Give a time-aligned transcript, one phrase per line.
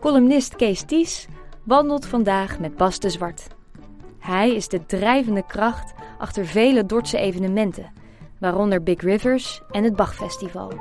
[0.00, 1.26] Columnist Kees Ties
[1.62, 3.46] wandelt vandaag met Bas de Zwart.
[4.18, 7.92] Hij is de drijvende kracht achter vele Dordtse evenementen,
[8.38, 10.72] waaronder Big Rivers en het Bachfestival.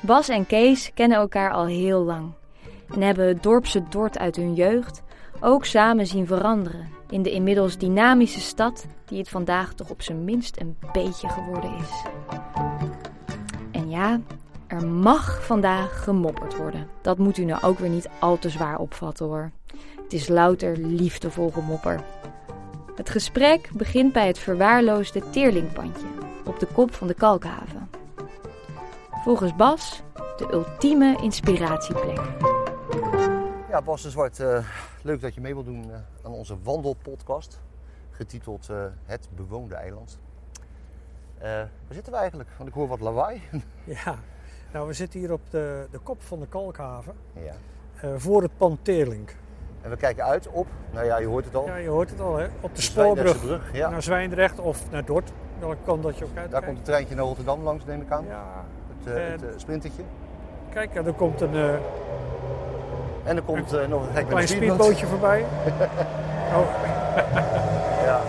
[0.00, 2.32] Bas en Kees kennen elkaar al heel lang
[2.94, 5.02] en hebben het dorpse Dort uit hun jeugd
[5.40, 10.24] ook samen zien veranderen in de inmiddels dynamische stad die het vandaag toch op zijn
[10.24, 12.04] minst een beetje geworden is.
[13.70, 14.20] En ja,
[14.74, 16.88] er mag vandaag gemopperd worden.
[17.02, 19.50] Dat moet u nou ook weer niet al te zwaar opvatten hoor.
[20.02, 22.00] Het is louter liefdevol gemopper.
[22.94, 26.06] Het gesprek begint bij het verwaarloosde Teerlingpandje
[26.44, 27.90] op de kop van de Kalkhaven.
[29.10, 30.02] Volgens Bas
[30.36, 32.20] de ultieme inspiratieplek.
[33.68, 34.58] Ja, Bas de Zwart, uh,
[35.02, 37.60] leuk dat je mee wilt doen uh, aan onze wandelpodcast.
[38.10, 40.18] Getiteld uh, Het Bewoonde Eiland.
[41.38, 42.48] waar zitten we eigenlijk?
[42.56, 43.42] Want ik hoor wat lawaai.
[43.84, 44.18] Ja,
[44.74, 47.14] nou we zitten hier op de, de kop van de Kalkhaven.
[47.32, 47.54] Ja.
[48.16, 49.30] voor het pand Teerling.
[49.82, 51.66] En we kijken uit op, nou ja, je hoort het al.
[51.66, 52.46] Ja, je hoort het al hè.
[52.60, 53.90] Op de, spoorbrug brug, ja.
[53.90, 55.32] naar Zwijndrecht of naar Dort.
[55.58, 56.52] Welke kant dat je ook uitkijkt.
[56.52, 58.24] Daar komt het treintje naar Rotterdam langs, neem ik aan.
[58.28, 58.64] Ja.
[58.98, 60.02] Het, uh, het uh, sprintertje.
[60.70, 61.54] Kijk, ja, er komt een...
[63.24, 65.44] En er komt een, nog een gek klein speedbootje voorbij.
[66.56, 66.68] oh.
[68.04, 68.20] ja.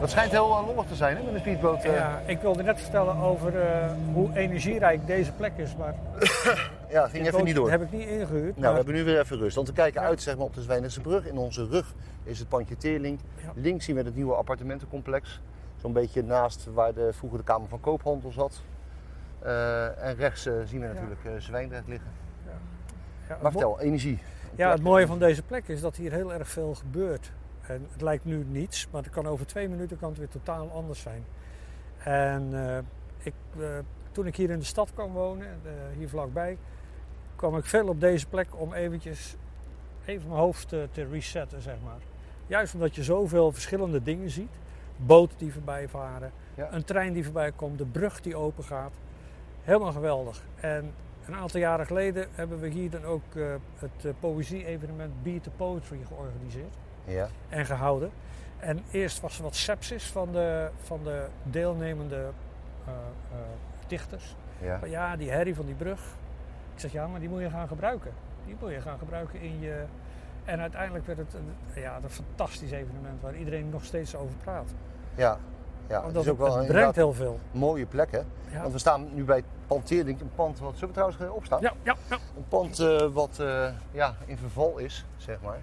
[0.00, 1.82] Dat schijnt heel lollig te zijn, hè, met een speedboot.
[1.82, 3.52] Ja, ik wilde net vertellen over
[4.12, 5.94] hoe energierijk deze plek is, maar...
[6.88, 7.70] ja, ging even niet door.
[7.70, 8.56] heb ik niet ingehuurd.
[8.56, 8.70] Nou, maar...
[8.70, 9.54] we hebben nu weer even rust.
[9.54, 10.06] Want we kijken ja.
[10.06, 11.26] uit zeg maar, op de Zwijnense brug.
[11.26, 13.18] In onze rug is het pandje Teerling.
[13.42, 13.52] Ja.
[13.54, 15.40] Links zien we het nieuwe appartementencomplex.
[15.76, 18.62] Zo'n beetje naast waar de, vroeger de Kamer van Koophandel zat.
[19.44, 22.10] Uh, en rechts uh, zien we natuurlijk uh, Zwijndrecht liggen.
[22.44, 22.52] Ja.
[23.28, 24.18] Ja, maar vertel, energie.
[24.54, 27.32] Ja, het mooie van deze plek is dat hier heel erg veel gebeurt.
[27.68, 30.70] En het lijkt nu niets, maar het kan over twee minuten kan het weer totaal
[30.70, 31.24] anders zijn.
[31.98, 32.52] En
[33.18, 33.34] ik,
[34.12, 35.46] toen ik hier in de stad kwam wonen,
[35.98, 36.58] hier vlakbij,
[37.36, 39.36] kwam ik veel op deze plek om eventjes
[40.04, 42.00] even mijn hoofd te, te resetten, zeg maar.
[42.46, 44.58] Juist omdat je zoveel verschillende dingen ziet.
[44.96, 46.72] Boten die voorbij varen, Ja.
[46.72, 48.92] een trein die voorbij komt, de brug die open gaat.
[49.62, 50.42] Helemaal geweldig.
[50.60, 50.92] En
[51.26, 55.50] een aantal jaren geleden hebben we hier dan ook uh, het uh, poëzie-evenement Beat the
[55.50, 56.74] Poetry georganiseerd
[57.06, 57.28] Ja.
[57.48, 58.10] en gehouden.
[58.58, 62.28] En eerst was er wat sepsis van de, van de deelnemende
[62.88, 62.94] uh,
[63.86, 64.36] dichters.
[64.60, 64.78] Ja.
[64.78, 66.00] Van, ja, die herrie van die brug.
[66.74, 68.12] Ik zeg ja, maar die moet je gaan gebruiken.
[68.46, 69.84] Die moet je gaan gebruiken in je.
[70.44, 74.70] En uiteindelijk werd het een, ja, een fantastisch evenement waar iedereen nog steeds over praat.
[75.14, 75.38] Ja,
[75.88, 77.38] ja het is ook wel het brengt heel veel.
[77.50, 78.20] mooie plek, hè?
[78.50, 78.60] Ja.
[78.60, 79.42] Want we staan nu bij
[79.82, 80.72] Teerlink, een pand wat...
[80.72, 81.60] Zullen we trouwens opstaan?
[81.60, 82.18] Ja, ja, ja.
[82.36, 85.58] Een pand eh, wat eh, ja, in verval is, zeg maar.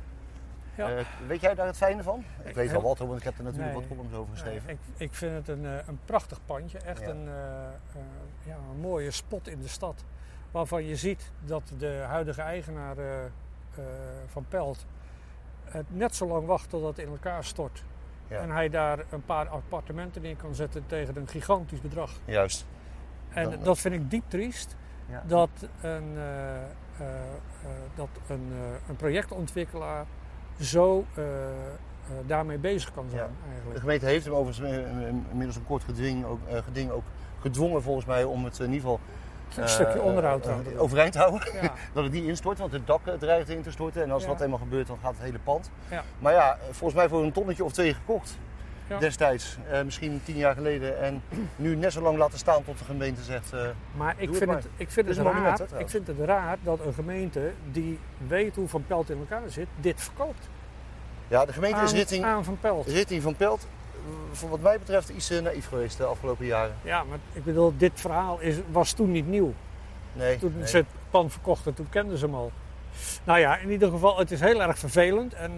[0.76, 0.90] Ja.
[0.98, 2.24] Eh, weet jij daar het fijne van?
[2.44, 3.80] Ik weet al wat, want ik heb er natuurlijk Nee.
[3.82, 4.70] wat columns over geschreven.
[4.70, 6.78] Ik, ik vind het een, eh, een prachtig pandje.
[6.80, 7.08] Echt Ja.
[7.08, 8.02] een, eh,
[8.44, 10.04] ja, een mooie spot in de stad.
[10.52, 12.96] Waarvan je ziet dat de huidige eigenaar
[14.28, 14.86] van Pelt
[15.66, 17.84] het net zo lang wacht totdat het in elkaar stort.
[18.28, 18.40] Ja.
[18.40, 22.12] En hij daar een paar appartementen neer kan zetten tegen een gigantisch bedrag.
[22.26, 22.66] Juist.
[23.30, 24.76] En Dan- dat vind ik diep triest.
[25.10, 25.24] Ja.
[25.28, 25.50] Dat
[25.82, 26.18] een,
[27.96, 28.52] dat een,
[28.88, 30.06] een projectontwikkelaar
[30.62, 31.50] zo eh, eh,
[32.26, 33.28] daarmee bezig kan zijn Ja.
[33.28, 33.80] De eigenlijk.
[33.80, 37.04] gemeente heeft hem overigens eh, inmiddels een kort geding ook, geding ook
[37.42, 39.00] gedwongen volgens mij om het in ieder geval
[39.58, 40.76] Een stukje onderhoud trouwens.
[40.78, 41.42] overeind te houden.
[41.62, 41.74] Ja.
[41.94, 44.04] Dat het niet instort, want het dak dreigt in te storten.
[44.04, 44.30] En als Ja.
[44.30, 45.70] dat eenmaal gebeurt, dan gaat het hele pand.
[45.90, 46.04] Ja.
[46.20, 48.38] Maar ja, volgens mij voor een tonnetje of twee gekocht.
[48.90, 49.00] Ja.
[49.00, 51.02] Destijds, eh, misschien tien jaar geleden.
[51.02, 51.22] En
[51.56, 53.54] nu net zo lang laten staan tot de gemeente zegt...
[53.54, 53.60] eh,
[53.98, 54.56] Maar ik het vind maar.
[54.60, 58.56] het, ik vind Het raar, hè, ik vind het raar dat een gemeente die weet
[58.56, 60.50] hoe Van Pelt in elkaar zit, dit verkoopt.
[61.28, 62.88] ja, de gemeente is richting, aan Van Pelt.
[62.88, 66.76] richting Van Pelt, eh, voor wat mij betreft, iets naïef geweest de afgelopen jaren.
[66.82, 69.54] Ja, maar ik bedoel, dit verhaal is, was toen niet nieuw.
[70.14, 70.68] Nee, Toen nee.
[70.68, 72.52] ze het pand verkochten, toen kenden ze hem al.
[73.24, 75.34] Nou ja, in ieder geval, het is heel erg vervelend.
[75.34, 75.52] En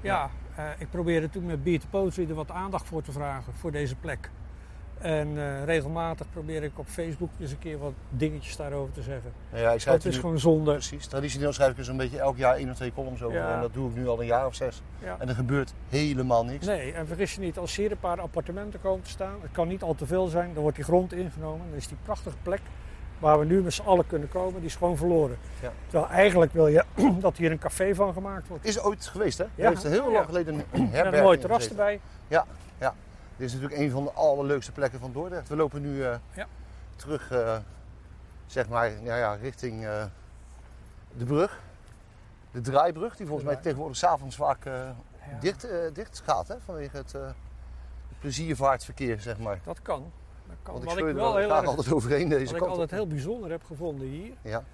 [0.00, 0.30] ja,
[0.78, 4.30] ik probeerde toen met Beat Poetry er wat aandacht voor te vragen, voor deze plek.
[4.98, 9.32] En eh, regelmatig probeer ik op Facebook eens een keer wat dingetjes daarover te zeggen.
[9.54, 10.72] Ja, ik Het is nu- gewoon zonde.
[10.72, 11.06] Precies.
[11.06, 13.38] Traditioneel schrijf ik er zo'n beetje elk jaar één of twee columns over.
[13.38, 13.54] Ja.
[13.54, 14.82] En dat doe ik nu al een jaar of zes.
[14.98, 15.16] Ja.
[15.18, 16.66] En er gebeurt helemaal niks.
[16.66, 19.68] Nee, en vergis je niet, als hier een paar appartementen komen te staan, het kan
[19.68, 21.66] niet al te veel zijn, dan wordt die grond ingenomen.
[21.68, 22.60] Dan is die prachtige plek
[23.20, 25.38] waar we nu met z'n allen kunnen komen, die is gewoon verloren.
[25.62, 25.72] Ja.
[25.88, 26.84] Terwijl eigenlijk wil je
[27.20, 28.64] dat hier een café van gemaakt wordt.
[28.64, 29.44] Is ooit geweest, hè?
[29.44, 29.68] Er Ja.
[29.68, 30.12] heeft er heel Ja.
[30.12, 32.00] lang geleden een, herberg mooi terras erbij.
[33.36, 35.48] Dit is natuurlijk een van de allerleukste plekken van Dordrecht.
[35.48, 36.46] We lopen nu eh, Ja.
[36.96, 37.56] terug, eh,
[38.46, 40.04] zeg maar, ja, ja, richting eh,
[41.16, 41.60] de brug.
[42.50, 44.94] De draaibrug, die volgens mij tegenwoordig s'avonds vaak Ja.
[45.40, 46.54] dicht, dicht gaat, hè?
[46.64, 47.14] Vanwege het
[48.20, 49.58] pleziervaartverkeer, zeg maar.
[49.64, 50.12] Dat kan.
[50.50, 50.72] Dat kan.
[50.74, 52.62] Want ik Wat scheur ik er wel heel graag erg, altijd overheen deze wat ik
[52.62, 52.68] op.
[52.68, 54.64] altijd heel bijzonder heb gevonden hier, Ja,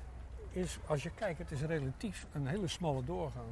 [0.51, 3.47] is als je kijkt, het is relatief een hele smalle doorgang.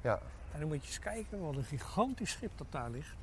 [0.00, 0.18] ja.
[0.52, 3.16] En dan moet je eens kijken, wat een gigantisch schip dat daar ligt.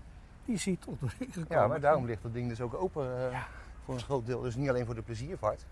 [0.45, 1.45] Die ziet tot gekomen.
[1.50, 3.48] ja, maar daarom ligt dat ding dus ook open eh, Ja.
[3.86, 4.42] voor een groot deel.
[4.42, 5.65] Dus niet alleen voor de pleziervaart,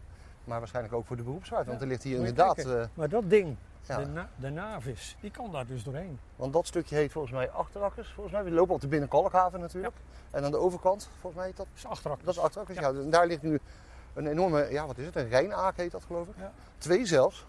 [0.49, 1.67] maar waarschijnlijk ook voor de beroepsvaart.
[1.67, 2.57] Want er ligt hier inderdaad...
[2.57, 6.19] eh, Maar dat ding, ja, de, na, de navis, die kan daar dus doorheen.
[6.35, 8.11] want dat stukje heet volgens mij Achterakkers.
[8.13, 9.95] Volgens mij, we lopen op de Binnenkalkhaven natuurlijk.
[10.31, 11.65] En aan de overkant, volgens mij heet dat...
[11.69, 12.25] Dat is achterakker.
[12.25, 12.87] Dat is Achterakkers, ja.
[12.89, 12.99] Ja.
[12.99, 13.59] En daar ligt nu
[14.13, 16.33] een enorme, ja wat is het, een Rijnaak heet dat geloof ik.
[16.37, 16.51] Ja.
[16.77, 17.45] Twee zelfs.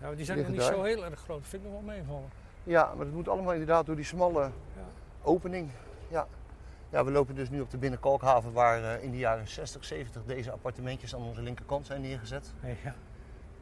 [0.00, 0.86] Ja, maar die zijn nog liggen niet daar.
[0.86, 1.40] zo heel erg groot.
[1.40, 2.28] Dat vind ik nog wel meevallen.
[2.64, 4.50] Ja, maar dat moet allemaal inderdaad door die smalle Ja.
[5.22, 5.70] opening.
[6.08, 6.26] Ja.
[6.94, 10.24] Ja, we lopen dus nu op de Binnenkalkhaven waar eh, in de jaren 60, 70
[10.24, 12.52] deze appartementjes aan onze linkerkant zijn neergezet.
[12.60, 12.94] Nee, ja.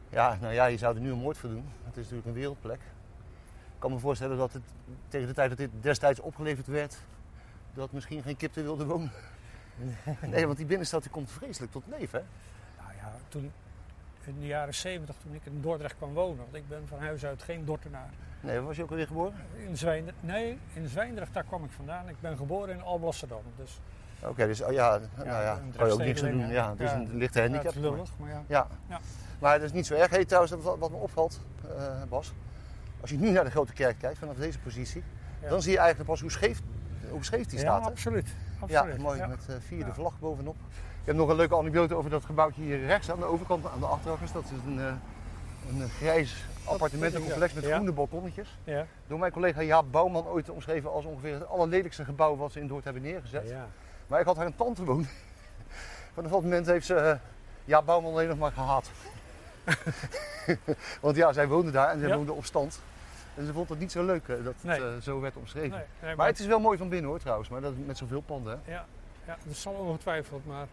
[0.09, 1.65] Ja, nou ja, je zou er nu een moord voor doen.
[1.83, 2.79] Het is natuurlijk een wereldplek.
[2.79, 4.63] Ik kan me voorstellen dat het
[5.07, 6.97] tegen de tijd dat dit destijds opgeleverd werd,
[7.73, 9.11] dat misschien geen kip er wilde wonen.
[10.31, 12.19] Nee, want die binnenstad die komt vreselijk tot leven.
[12.19, 12.25] Hè?
[12.83, 13.51] Nou ja, toen
[14.27, 17.25] in de jaren 70, toen ik in Dordrecht kwam wonen, want ik ben van huis
[17.25, 18.09] uit geen Dortenaar.
[18.39, 19.33] Nee, waar was je ook alweer geboren?
[19.67, 22.09] In Zwijndrecht, nee, in Zwijndrecht, daar kwam ik vandaan.
[22.09, 23.41] Ik ben geboren in Alblasserdam.
[23.57, 23.79] Dus
[24.25, 26.47] Oké, dus oh ja, nou ja, kan je ook niks aan doen.
[26.47, 26.95] Ja, het is ja.
[26.95, 27.73] een lichte ja, handicap.
[27.73, 28.43] het is lullig, maar ja.
[28.47, 28.67] Ja.
[28.89, 28.99] Ja.
[29.39, 30.09] Maar dat is niet zo erg.
[30.09, 31.39] Hey, trouwens, wat, wat me opvalt,
[31.77, 32.33] eh, Bas.
[33.01, 35.03] Als je nu naar de grote kerk kijkt, vanaf deze positie,
[35.41, 35.49] Ja.
[35.49, 36.61] dan zie je eigenlijk pas hoe scheef,
[37.09, 37.81] hoe scheef die Ja, staat.
[37.83, 37.89] hè?
[37.89, 38.35] absoluut.
[38.67, 39.27] Ja, mooi Ja.
[39.27, 39.93] met eh vierde Ja.
[39.93, 40.55] vlag bovenop.
[41.03, 43.79] Ik heb nog een leuke anekdote over dat gebouwtje hier rechts aan de overkant, aan
[43.79, 44.31] de achterrakkers.
[44.31, 44.93] Dat is een, eh,
[45.69, 47.73] een grijs appartementencomplex met Ja.
[47.73, 48.57] groene balkonnetjes.
[48.63, 48.85] Ja.
[49.07, 52.67] Door mijn collega Jaap Bouwman ooit omschreven als ongeveer het allerlelijkste gebouw wat ze in
[52.67, 53.49] Dordt hebben neergezet.
[53.49, 53.67] Ja.
[54.07, 55.07] Maar ik had haar een tante wonen.
[56.13, 57.15] Vanaf dat moment heeft ze eh
[57.65, 58.91] Jaap Bouwman alleen nog maar gehaat.
[61.01, 62.79] Want ja, zij woonde daar en zij woonde op stand.
[63.35, 65.01] En ze vond het niet zo leuk eh, dat het Nee.
[65.01, 65.69] zo werd omschreven.
[65.77, 68.21] Nee, nee, Maar het is wel mooi van binnen hoor trouwens, maar dat, met zoveel
[68.21, 68.61] panden.
[68.63, 68.71] Hè?
[68.73, 68.85] Ja,
[69.25, 70.45] ja, dat zal ongetwijfeld.
[70.45, 70.67] Maar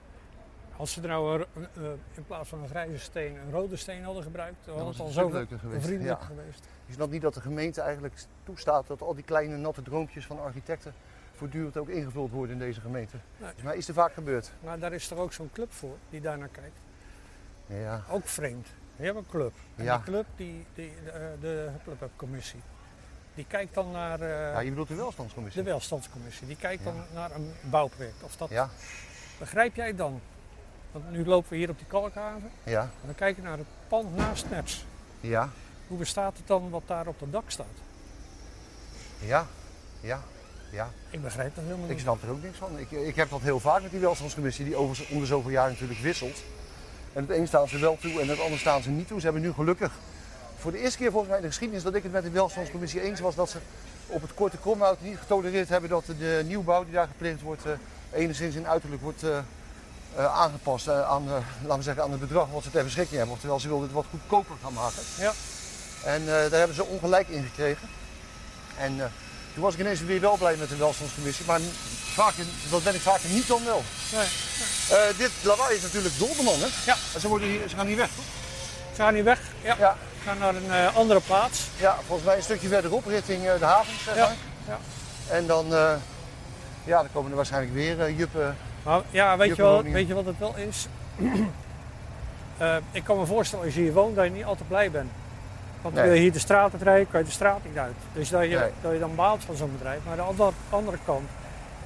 [0.80, 1.82] als ze er nou een, eh,
[2.14, 5.06] in plaats van een grijze steen een rode steen hadden gebruikt, dan had was het
[5.06, 5.88] al zo leuker geweest.
[6.02, 6.14] Ja.
[6.14, 6.66] geweest.
[6.86, 10.40] Je snapt niet dat de gemeente eigenlijk toestaat dat al die kleine natte droompjes van
[10.40, 10.94] architecten
[11.34, 13.16] voortdurend ook ingevuld worden in deze gemeente.
[13.36, 13.50] Nee.
[13.64, 14.50] Maar is er vaak gebeurd?
[14.64, 16.78] Maar daar is toch ook zo'n club voor die daar naar kijkt.
[17.66, 18.02] Ja.
[18.10, 18.66] Ook vreemd.
[18.96, 19.52] Je hebt een club.
[19.76, 19.96] En Ja.
[19.96, 22.60] die club, die, die, de, eh, de clubcommissie,
[23.34, 25.62] die kijkt dan naar eh, ja, je bedoelt de welstandscommissie?
[25.62, 26.46] de welstandscommissie.
[26.46, 26.90] Die kijkt Ja.
[26.92, 28.22] dan naar een bouwproject.
[28.22, 28.68] Of dat, Ja,
[29.38, 30.20] Begrijp jij dan?
[30.92, 32.50] Want nu lopen we hier op die kalkhaven.
[32.64, 34.84] ja, En dan kijken we naar het pand naast Nets.
[35.20, 35.48] ja,
[35.88, 37.66] Hoe bestaat het dan wat daar op het dak staat?
[39.25, 39.46] ja,
[40.00, 40.20] ja,
[40.70, 40.90] ja.
[41.10, 42.00] Ik begrijp dat helemaal Ik niet.
[42.00, 42.78] snap er ook niks van.
[42.78, 45.69] Ik, ik heb dat heel vaak met die welstandscommissie, die over, om de zoveel jaar
[45.69, 46.42] natuurlijk wisselt.
[47.12, 49.19] En het een staan ze wel toe en het ander staan ze niet toe.
[49.19, 49.92] Ze hebben nu gelukkig
[50.58, 53.00] voor de eerste keer volgens mij in de geschiedenis dat ik het met de welstandscommissie
[53.02, 53.58] eens was dat ze
[54.06, 57.72] op het korte kromhout niet getolereerd hebben dat de nieuwbouw die daar gepleegd wordt eh,
[58.12, 59.38] enigszins in uiterlijk wordt eh,
[60.16, 61.24] eh, aangepast eh, aan,
[61.62, 63.34] laten we zeggen, aan het bedrag wat ze ter beschikking hebben.
[63.34, 65.02] Oftewel, ze wilden het wat goedkoper gaan maken.
[65.18, 65.32] Ja.
[66.04, 67.88] En eh, daar hebben ze ongelijk in gekregen.
[68.78, 69.12] En
[69.54, 71.60] toen was ik ineens weer wel blij met de welstandscommissie, maar
[72.14, 73.82] vaker, dat ben ik vaker niet dan wel.
[74.12, 74.26] Nee.
[75.16, 76.66] Dit lawaai is natuurlijk Dolderman, hè?
[76.86, 76.96] Ja.
[77.14, 78.24] En ze, worden hier, ze gaan hier weg, toch?
[78.94, 79.40] Ze gaan niet weg.
[79.62, 79.76] Ja.
[79.78, 79.96] Ja.
[80.18, 81.60] Ze gaan naar een andere plaats.
[81.76, 84.24] Ja, volgens mij een stukje verderop, richting de haven, zeg Ja.
[84.26, 84.36] maar.
[84.66, 84.78] Ja.
[85.34, 85.66] En dan,
[86.84, 88.56] ja, dan komen er waarschijnlijk weer juppen.
[88.82, 90.86] Maar ja, weet je, wel, weet je wat het wel is?
[92.58, 95.10] Eh, ik kan me voorstellen als je hier woont dat je niet altijd blij bent.
[95.82, 96.04] Want Nee.
[96.04, 97.94] wil je hier de straat rijden, kan je de straat niet uit.
[98.12, 98.70] Dus dat je, Nee.
[98.80, 99.99] dat je dan baalt van zo'n bedrijf.
[100.04, 101.28] Maar aan de andere, kant,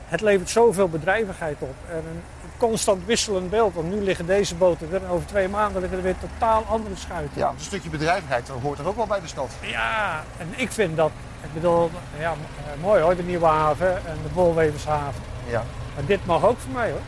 [0.09, 1.75] het levert zoveel bedrijvigheid op.
[1.91, 2.23] En een
[2.57, 3.75] constant wisselend beeld.
[3.75, 6.97] Want nu liggen deze boten er en over twee maanden liggen er weer totaal andere
[6.97, 7.39] schuiten.
[7.39, 9.51] Ja, een stukje bedrijvigheid hoort er ook wel bij de stad.
[9.61, 11.11] Ja, en ik vind dat,
[11.43, 15.23] ik bedoel, ja, eh, mooi hoor, de Nieuwe Haven en de Bolwevershaven.
[15.49, 15.63] Ja.
[15.95, 17.01] Maar dit mag ook voor mij hoor.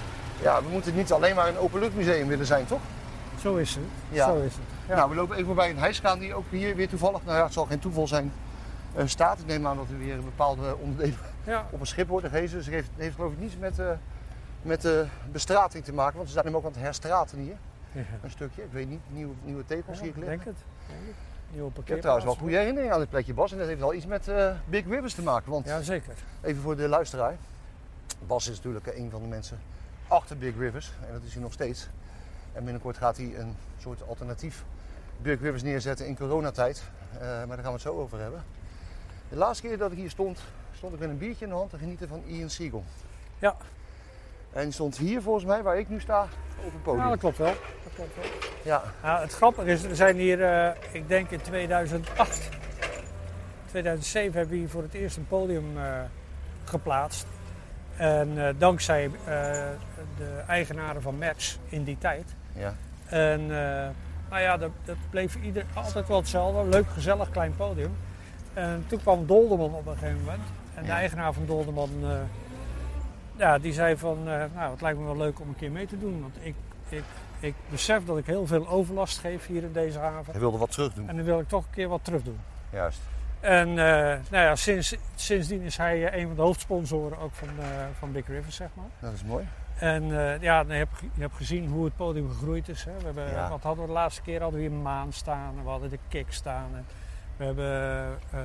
[0.43, 2.81] ja, we moeten niet alleen maar een openluchtmuseum willen zijn, toch?
[3.41, 3.85] Zo is het.
[4.09, 4.27] Ja.
[4.27, 4.63] Zo is het.
[4.89, 4.95] Ja.
[4.97, 7.53] Nou, we lopen even bij een hijskraan die ook hier weer toevallig, nou ja, het
[7.53, 8.33] zal geen toeval zijn,
[8.95, 9.39] eh, staat.
[9.39, 11.67] Ik neem aan dat er weer bepaalde onderdelen Ja.
[11.71, 12.57] op een schip worden gehezen.
[12.57, 13.91] Dus het heeft, heeft geloof ik niets met, eh,
[14.63, 17.57] met de bestrating te maken, want ze zijn hem ook aan het herstraten hier.
[17.93, 18.03] Ja.
[18.23, 20.25] Een stukje, ik weet niet, nieuwe, nieuwe tegels hier liggen.
[20.27, 20.57] denk het.
[20.87, 21.15] Denk het.
[21.53, 23.53] Nieuwe Ik heb trouwens wel goede herinneringen aan dit plekje, Bas.
[23.53, 25.51] En dat heeft wel iets met eh, Big Rivers te maken.
[25.51, 26.13] Want Ja, zeker.
[26.43, 27.37] even voor de luisteraar.
[28.27, 29.59] Bas is natuurlijk een van de mensen
[30.09, 30.93] achter Big Rivers.
[31.07, 31.89] En dat is hij nog steeds.
[32.53, 34.65] En binnenkort gaat hij een soort alternatief
[35.23, 36.83] Big Rivers neerzetten in coronatijd.
[37.13, 38.45] Eh, maar daar gaan we het zo over hebben.
[39.29, 40.41] De laatste keer dat ik hier stond,
[40.73, 42.85] stond ik met een biertje in de hand te genieten van Ian Siegel.
[43.39, 43.57] Ja.
[44.53, 46.23] En die stond hier volgens mij, waar ik nu sta,
[46.65, 47.05] op een podium.
[47.05, 47.55] Ja, dat klopt wel.
[47.85, 48.25] Dat klopt wel.
[48.65, 52.49] Ja, Ja, het grappige is, er zijn hier, eh, ik denk in 2008,
[53.67, 56.01] 2007 hebben we hier voor het eerst een podium eh,
[56.65, 57.27] geplaatst.
[57.97, 59.11] En eh, dankzij eh,
[60.17, 62.35] de eigenaren van Match in die tijd.
[62.53, 62.75] Ja.
[63.07, 63.89] En eh,
[64.31, 66.69] nou ja, dat, dat bleef ieder, altijd wel hetzelfde.
[66.69, 67.97] Leuk, gezellig, klein podium.
[68.55, 70.43] En toen kwam Dolderman op een gegeven moment.
[70.75, 71.91] En de eigenaar van Dolderman,
[73.37, 75.99] ja, die zei van, nou, het lijkt me wel leuk om een keer mee te
[75.99, 76.21] doen.
[76.21, 76.55] Want ik,
[76.89, 77.05] ik,
[77.41, 80.33] ik besef dat ik heel veel overlast geef hier in deze haven.
[80.33, 81.09] Hij wilde wat terug doen.
[81.09, 82.39] En dan wil ik toch een keer wat terug doen.
[82.71, 83.01] Juist.
[83.47, 83.77] En eh,
[84.31, 87.65] nou ja, sinds, sindsdien is hij eh, een van de hoofdsponsoren ook van, eh,
[87.99, 88.87] van Big River, zeg maar.
[88.99, 89.47] Dat is mooi.
[89.79, 90.05] En
[90.41, 92.85] ja, je hebt, je hebt gezien hoe het podium gegroeid is.
[92.85, 92.91] Hè.
[92.99, 93.49] We hebben, Ja.
[93.49, 94.41] Wat hadden we de laatste keer?
[94.43, 96.69] Hadden we hier Maan staan, we hadden de Kick staan.
[96.75, 96.87] En
[97.37, 98.41] we hebben, eh,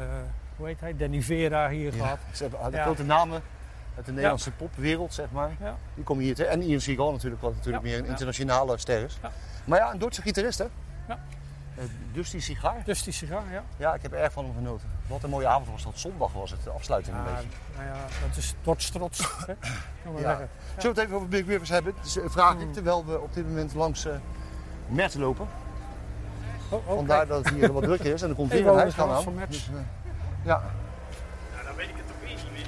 [0.56, 2.02] hoe heet hij, Danny Vera hier Ja.
[2.04, 2.18] gehad.
[2.32, 2.84] Ze hebben de Ja.
[2.84, 3.42] grote namen
[3.96, 5.50] uit de Nederlandse popwereld, zeg maar.
[5.94, 6.46] Die komen hier te.
[6.46, 9.18] En Ian Seagal natuurlijk, wat natuurlijk meer een internationale ster is.
[9.22, 9.32] Ja.
[9.66, 10.66] Maar ja, een Duitse gitarist, hè?
[11.08, 11.20] Ja.
[11.76, 12.82] Eh, Dusty Sigaar.
[12.86, 13.64] Dus die sigaar, ja.
[13.78, 14.88] Ja, ik heb er erg van hem genoten.
[15.08, 15.94] Wat een mooie avond was dat.
[15.96, 17.48] Zondag was het, de afsluiting een Ja, beetje.
[17.76, 19.20] nou ja, dat is trots trots.
[19.48, 19.54] hè.
[20.04, 20.36] Kan Ja.
[20.36, 20.48] Zullen
[20.78, 21.94] we het even over Big Rivers hebben?
[22.02, 24.14] Dus, eh, vraag ik, terwijl we op dit moment langs eh
[24.88, 25.48] Mert lopen.
[26.70, 27.30] Oh, oh, Vandaar kijk.
[27.30, 28.22] dat het hier wat drukker is.
[28.22, 29.36] En er komt weer een huisgaan aan.
[29.50, 29.74] Dus, eh,
[30.44, 30.62] ja.
[31.66, 32.68] dan weet ik het toch niet meer.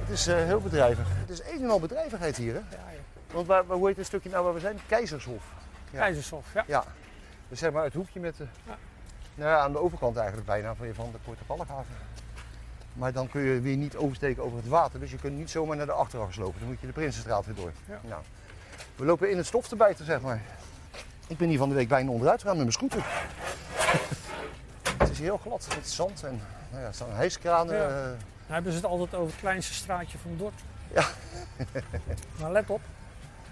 [0.00, 1.06] Het is eh, heel bedrijvig.
[1.08, 2.58] Het is een en al bedrijvigheid hier, hè?
[2.58, 2.98] Ja, ja.
[3.32, 4.78] Want waar, waar, hoe heet het stukje nou waar we zijn?
[4.86, 5.42] Keizershof.
[5.90, 5.98] Ja.
[6.00, 6.64] Keizershof, ja.
[6.66, 6.84] Ja.
[7.50, 8.46] Dus zeg maar het hoekje met de...
[8.66, 8.76] Ja.
[9.34, 11.94] Nou ja, aan de overkant eigenlijk bijna van, van de Korte Palkhaven.
[12.92, 15.00] Maar dan kun je weer niet oversteken over het water.
[15.00, 16.58] Dus je kunt niet zomaar naar de achteraf lopen.
[16.60, 17.72] Dan moet je de Prinsenstraat weer door.
[17.88, 18.00] Ja.
[18.02, 18.22] Nou,
[18.96, 20.40] we lopen in het stof te bijten, zeg maar.
[21.26, 23.04] Ik ben hier van de week bijna onderuit gegaan met mijn scooter.
[24.98, 26.40] het is heel glad met zand en
[26.70, 27.76] nou ja, er staan hijskranen.
[27.76, 27.88] Ja.
[27.88, 28.10] eh,
[28.46, 30.60] hebben ze het altijd over het kleinste straatje van Dort.
[30.94, 31.06] Ja.
[32.40, 32.80] maar let op.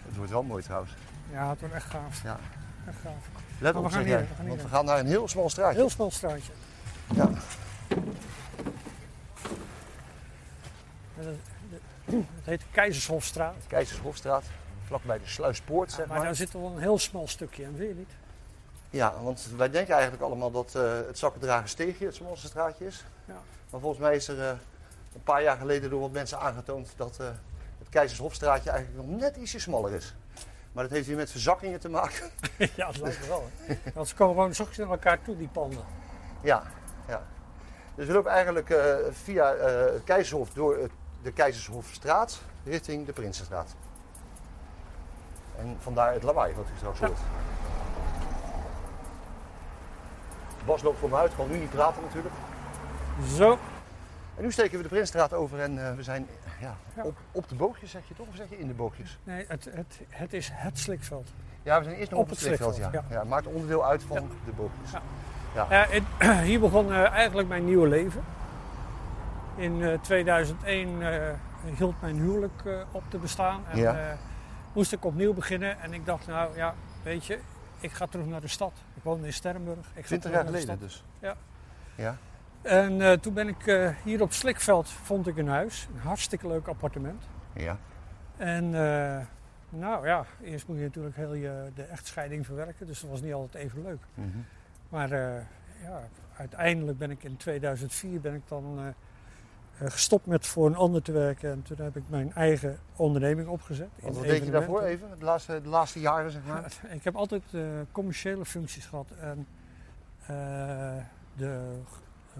[0.06, 0.92] het wordt wel mooi trouwens.
[1.32, 2.22] Ja, het wordt echt gaaf.
[2.22, 2.38] Ja.
[2.86, 3.47] Echt gaaf.
[3.60, 5.50] Let Maar op, we gaan hier, we gaan Want we gaan naar een heel smal
[5.50, 5.78] straatje.
[5.78, 6.52] Heel snel straatje.
[7.14, 7.30] Ja.
[11.16, 11.40] En
[12.10, 13.54] Het heet Keizershofstraat.
[13.66, 14.44] Keizershofstraat,
[14.84, 16.26] vlakbij de Sluispoort, zeg Maar maar.
[16.26, 18.10] daar zit wel een heel smal stukje in, vind je niet?
[18.90, 23.04] Ja, want wij denken eigenlijk allemaal dat eh, het Zakkendragen steegje het smalste straatje is.
[23.24, 23.40] Ja.
[23.70, 24.48] Maar volgens mij is er eh,
[25.14, 27.26] een paar jaar geleden door wat mensen aangetoond dat eh,
[27.78, 30.14] het Keizershofstraatje eigenlijk nog net ietsje smaller is.
[30.72, 32.30] Maar dat heeft weer met verzakkingen te maken.
[32.76, 33.48] ja, dat lijkt me wel.
[33.56, 33.74] hè.
[33.94, 35.84] Want ze komen gewoon zachtjes naar elkaar toe, die panden.
[36.40, 36.62] ja,
[37.08, 37.22] ja.
[37.94, 40.90] Dus we lopen eigenlijk eh, via eh, het Keizershof door het-
[41.22, 43.74] de Keizershofstraat richting de Prinsenstraat.
[45.58, 47.06] En vandaar het lawaai wat u straks Ja.
[47.06, 47.18] hoort.
[50.66, 52.34] Bas loopt voor me uit, kan nu niet praten natuurlijk.
[53.36, 53.58] Zo.
[54.36, 56.26] En nu steken we de Prinsenstraat over en eh, we zijn
[56.60, 57.02] ja, Ja.
[57.02, 58.28] Op, op de boogjes, zeg je toch?
[58.28, 59.18] Of zeg je in de boogjes?
[59.24, 61.30] Nee, het, het, het is het slikveld.
[61.62, 62.76] Ja, we zijn eerst nog op, Op het slikveld.
[62.76, 62.90] Ja.
[62.92, 63.18] Ja.
[63.18, 64.90] het maakt onderdeel uit van de boogjes.
[65.54, 65.66] Ja.
[65.68, 68.24] Het- hier begon eh, eigenlijk mijn nieuwe leven.
[69.56, 71.32] In eh, 2001 eh,
[71.76, 73.62] hield mijn huwelijk eh, op te bestaan.
[73.70, 73.78] En
[74.10, 74.12] eh,
[74.72, 75.80] moest ik opnieuw beginnen.
[75.80, 77.38] En ik dacht, nou ja, weet je,
[77.80, 78.72] ik ga terug naar de stad.
[78.94, 79.78] Ik woonde in Sterrenburg.
[79.78, 81.02] Ik ga 20 terug jaar naar de geleden stad.
[81.20, 81.28] dus.
[81.28, 81.34] Ja.
[82.04, 82.16] Ja.
[82.68, 85.88] En eh, toen ben ik eh, hier op Slikveld vond ik een huis.
[85.94, 87.28] Een hartstikke leuk appartement.
[87.54, 87.78] Ja.
[88.36, 89.26] En eh,
[89.68, 92.86] nou ja, eerst moet je natuurlijk heel je, de echtscheiding verwerken.
[92.86, 94.00] Dus dat was niet altijd even leuk.
[94.14, 94.38] Mhm.
[94.88, 95.08] Maar
[95.82, 98.94] ja, uiteindelijk ben ik in 2004 ben ik dan
[99.82, 101.50] gestopt met voor een ander te werken.
[101.50, 103.88] En toen heb ik mijn eigen onderneming opgezet.
[104.00, 105.08] Wat deed je daarvoor even?
[105.18, 106.72] De laatste, de laatste jaren zeg maar?
[106.96, 107.42] Ik heb altijd
[107.92, 109.10] commerciële functies gehad.
[109.20, 109.46] En
[111.36, 111.46] eh,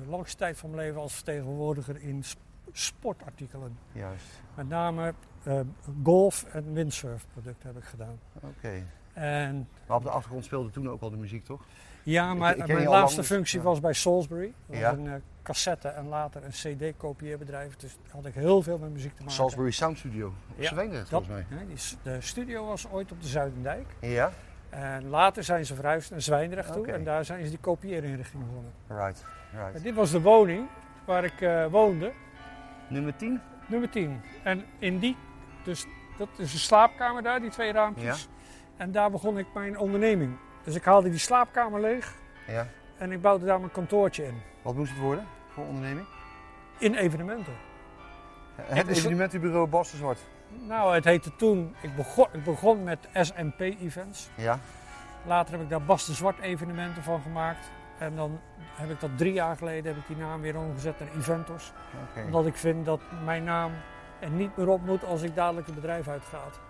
[0.05, 2.39] de langste tijd van mijn leven als vertegenwoordiger in sp-
[2.73, 3.79] sportartikelen.
[3.93, 4.25] Juist.
[4.55, 5.61] Met name eh,
[6.05, 8.19] golf- en windsurfproducten heb ik gedaan.
[8.41, 8.83] Oké.
[9.13, 11.65] En Maar op de achtergrond speelde toen ook al de muziek, toch?
[12.03, 13.65] Ja, maar ik mijn lang, laatste functie ja.
[13.65, 14.53] was bij Salisbury.
[14.67, 14.89] Dat Ja.
[14.91, 17.77] was een eh, cassette en later een cd-kopieerbedrijf.
[17.77, 19.35] Dus daar had ik heel veel met muziek te maken.
[19.35, 20.27] Salisbury Sound Studio.
[20.27, 21.59] Op Ja, Zwijndrecht Dat, volgens mij.
[21.59, 23.87] hè, die de studio was ooit op de Zuidendijk.
[24.01, 24.31] Ja?
[24.71, 26.87] En later zijn ze verhuisd naar Zwijndrecht toe.
[26.87, 28.73] En daar zijn ze die kopieerinrichting begonnen.
[28.87, 29.25] Right.
[29.75, 30.67] En dit was de woning
[31.05, 32.13] waar ik eh, woonde.
[32.89, 33.41] Nummer 10?
[33.67, 34.21] Nummer 10.
[34.43, 35.17] En in die,
[35.65, 35.87] dus
[36.17, 38.29] dat is een slaapkamer daar, die twee raampjes.
[38.77, 40.37] En daar begon ik mijn onderneming.
[40.65, 42.15] Dus ik haalde die slaapkamer leeg
[42.47, 42.67] Ja.
[42.99, 44.41] en ik bouwde daar mijn kantoortje in.
[44.63, 46.07] Wat moest het worden voor onderneming?
[46.79, 47.53] In evenementen.
[48.63, 50.19] Het evenementenbureau Bas de Zwart.
[50.49, 54.29] Nou, het heette toen, ik begon, ik begon met SMP-events.
[54.35, 54.59] Ja.
[55.27, 57.71] Later heb ik daar Bas de Zwart evenementen van gemaakt.
[57.99, 58.41] En dan
[58.75, 61.73] heb ik dat drie jaar geleden heb ik die naam weer omgezet naar Eventos.
[62.25, 63.73] Omdat ik vind dat mijn naam
[64.21, 66.61] er niet meer op moet als ik dadelijk het bedrijf uitgaat.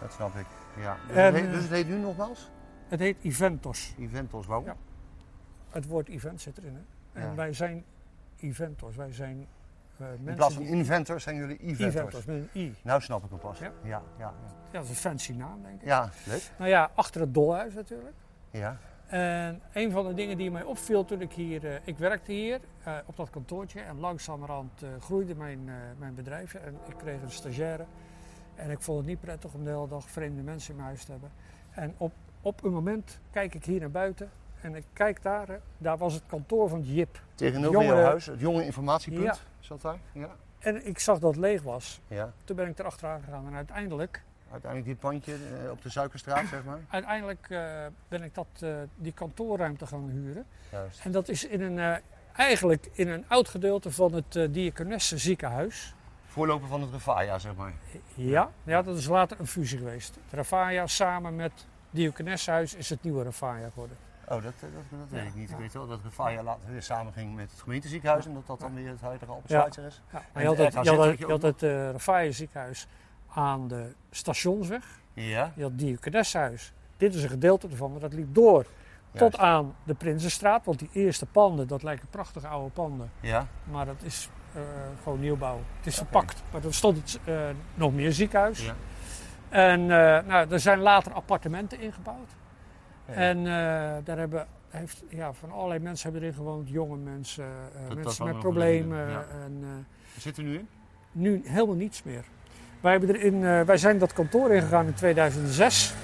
[0.00, 0.46] Dat snap ik.
[0.76, 0.96] Ja.
[1.06, 2.50] Dus, En, het heet, eh, dus het heet nu nogmaals?
[2.88, 3.94] Het heet Eventos.
[3.98, 4.64] Eventos, waarom?
[4.66, 4.76] Ja.
[5.70, 6.74] Het woord event zit erin.
[6.74, 7.20] Hè?
[7.20, 7.34] En Ja.
[7.34, 7.84] wij zijn
[8.40, 8.96] Eventos.
[8.96, 9.46] Wij zijn
[9.98, 11.94] eh, In mensen plaats van die- inventor zijn jullie eventors.
[11.94, 12.74] eventors met een i.
[12.82, 13.58] Nou snap ik hem pas.
[13.58, 13.64] Ja.
[13.82, 14.32] Ja, ja, ja.
[14.70, 15.86] Ja, dat is een fancy naam, denk ik.
[15.86, 16.50] Ja, leuk.
[16.58, 18.14] Nou ja, achter het dolhuis natuurlijk.
[18.50, 18.76] Ja.
[19.14, 22.60] En een van de dingen die mij opviel toen ik hier, eh, ik werkte hier
[22.82, 27.30] eh, op dat kantoortje en langzamerhand eh, groeide mijn, mijn bedrijf en ik kreeg een
[27.30, 27.84] stagiaire.
[28.54, 31.04] En ik vond het niet prettig om de hele dag vreemde mensen in mijn huis
[31.04, 31.30] te hebben.
[31.70, 34.30] En op, op een moment kijk ik hier naar buiten
[34.60, 37.22] en ik kijk daar, daar was het kantoor van Jip.
[37.34, 39.24] Tegenover jouw huis, het jonge informatiepunt.
[39.24, 39.36] Ja.
[39.58, 39.98] Zat daar?
[40.12, 40.36] Ja.
[40.58, 42.00] En ik zag dat het leeg was.
[42.08, 42.32] ja.
[42.44, 44.22] Toen ben ik erachteraan gegaan en uiteindelijk,
[44.54, 46.78] Uiteindelijk dit pandje eh, op de Suikerstraat, zeg maar.
[46.88, 50.46] uiteindelijk eh, ben ik dat, eh, die kantoorruimte gaan huren.
[50.70, 51.00] Juist.
[51.04, 52.00] En dat is in een,
[52.36, 55.94] eigenlijk in een oud gedeelte van het uh, Diakonesse ziekenhuis.
[56.26, 57.72] Voorloper van het Revaya, zeg maar.
[58.14, 60.14] Ja, ja, dat is later een fusie geweest.
[60.14, 63.96] Het Rafaya samen met Diakonessenhuis is het nieuwe Rafaya geworden.
[64.28, 65.48] Oh, dat, dat, dat weet ik niet.
[65.48, 65.54] Ja.
[65.54, 68.26] Ik weet wel dat Revaya later weer samenging met het gemeenteziekenhuis.
[68.26, 69.66] En dat dat dan weer het huidige Albert Ja.
[69.66, 70.02] Is.
[70.12, 70.78] Ja, maar je had het, je
[71.26, 72.86] had het, je had ziekenhuis
[73.34, 75.00] aan de stationsweg.
[75.12, 75.52] Ja.
[75.56, 75.72] Je had.
[76.96, 78.66] Dit is een gedeelte ervan, maar dat liep door
[79.12, 80.64] tot aan de Prinsenstraat.
[80.64, 83.10] Want die eerste panden, dat lijken prachtige oude panden.
[83.20, 83.46] Ja.
[83.70, 84.62] Maar dat is eh,
[85.02, 85.60] gewoon nieuwbouw.
[85.76, 86.42] Het is verpakt.
[86.52, 88.64] Maar er stond het, eh, nog meer ziekenhuis.
[88.64, 88.74] Ja.
[89.48, 92.30] En eh, nou, er zijn later appartementen ingebouwd.
[93.06, 93.12] Ja.
[93.12, 93.44] En
[94.04, 96.68] daar hebben heeft, ja, van allerlei mensen hebben erin gewoond.
[96.68, 97.46] Jonge mensen,
[97.88, 99.06] dat mensen met problemen.
[99.06, 100.68] zeggen, En Waar zitten we nu in?
[101.12, 102.24] nu helemaal niets meer.
[102.84, 105.94] Wij, hebben er in, eh, wij zijn dat kantoor ingegaan in 2006.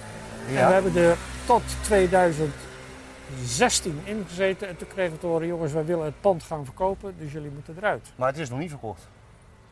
[0.48, 4.68] En we hebben er tot 2016 ingezeten.
[4.68, 7.14] En toen kregen we te horen, jongens, wij willen het pand gaan verkopen.
[7.18, 8.12] Dus jullie moeten eruit.
[8.16, 9.08] Maar het is nog niet verkocht.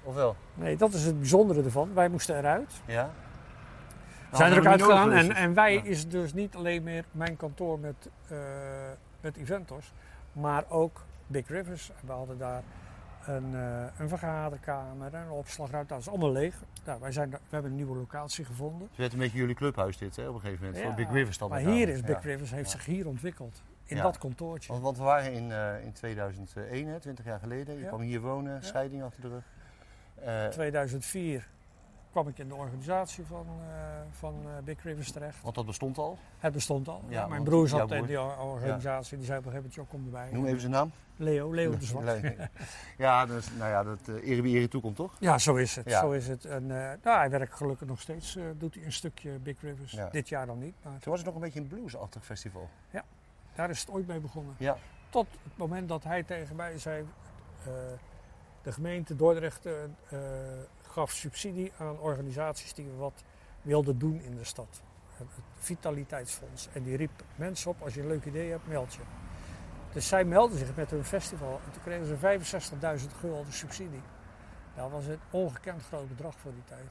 [0.03, 0.37] Of wel?
[0.55, 1.91] Nee, dat is het bijzondere ervan.
[1.95, 2.73] Wij moesten eruit.
[2.85, 3.11] Ja.
[4.31, 5.13] We zijn er ook Nou, uitgegaan.
[5.13, 5.81] En, en wij Ja.
[5.85, 8.37] is dus niet alleen meer mijn kantoor met, eh
[9.21, 9.93] met Eventors,
[10.33, 11.91] maar ook Big Rivers.
[12.01, 12.63] En we hadden daar
[13.29, 15.93] een, eh, een vergaderkamer en een opslagruimte.
[15.93, 16.55] Dat is allemaal leeg.
[16.85, 18.89] Nou, wij zijn, we hebben een nieuwe locatie gevonden.
[18.89, 20.83] Het werd een beetje jullie clubhuis dit, hè, op een gegeven moment.
[20.83, 22.23] Ja, Voor Big River stad Maar hier is Big.
[22.23, 23.63] Rivers, heeft zich hier ontwikkeld.
[23.85, 24.73] In dat kantoortje.
[24.73, 27.79] Want, want we waren in, eh, in 2001, hè, 20 jaar geleden.
[27.79, 29.45] Je kwam hier wonen, scheiding achter de rug.
[30.15, 31.49] Eh, 2004
[32.19, 33.75] kwam ik in de organisatie van, eh,
[34.11, 35.43] van eh, Big Rivers terecht.
[35.43, 36.19] want dat bestond al.
[36.39, 37.03] Het bestond al.
[37.09, 39.17] Ja, mijn broer zat in die or- organisatie.
[39.17, 40.33] Die zei op een gegeven moment, "Joh, kom erbij.
[40.33, 40.93] Noem even zijn naam.
[41.17, 42.21] Leo, Leo de Zwart.
[42.99, 45.17] Ja, is, nou ja, dat uh, ere wie ere toekomt, toch?
[45.21, 45.89] Ja, zo is het.
[45.89, 46.01] Ja.
[46.01, 46.45] Zo is het.
[46.45, 48.37] En eh, nou, hij werkt gelukkig nog steeds.
[48.37, 49.93] eh, doet hij een stukje Big Rivers.
[49.93, 50.09] Ja.
[50.09, 50.75] Dit jaar dan niet.
[50.83, 52.69] Maar Toen was het nog een beetje een bluesachtig festival.
[53.55, 54.55] daar is het ooit mee begonnen.
[54.59, 54.77] Ja.
[55.09, 57.05] Tot het moment dat hij tegen mij zei...
[57.65, 57.71] eh,
[58.63, 59.73] de gemeente Dordrecht eh,
[60.09, 60.19] eh,
[60.99, 63.23] gaf subsidie aan organisaties die wat
[63.63, 64.83] wilden doen in de stad.
[65.17, 65.27] Het
[65.59, 66.69] Vitaliteitsfonds.
[66.73, 69.01] En die riep mensen op, als je een leuk idee hebt, meld je.
[69.93, 71.61] Dus zij meldden zich met hun festival.
[71.65, 74.01] En toen kregen ze 65.000 gulden subsidie.
[74.77, 76.87] Dat was een ongekend groot bedrag voor die tijd.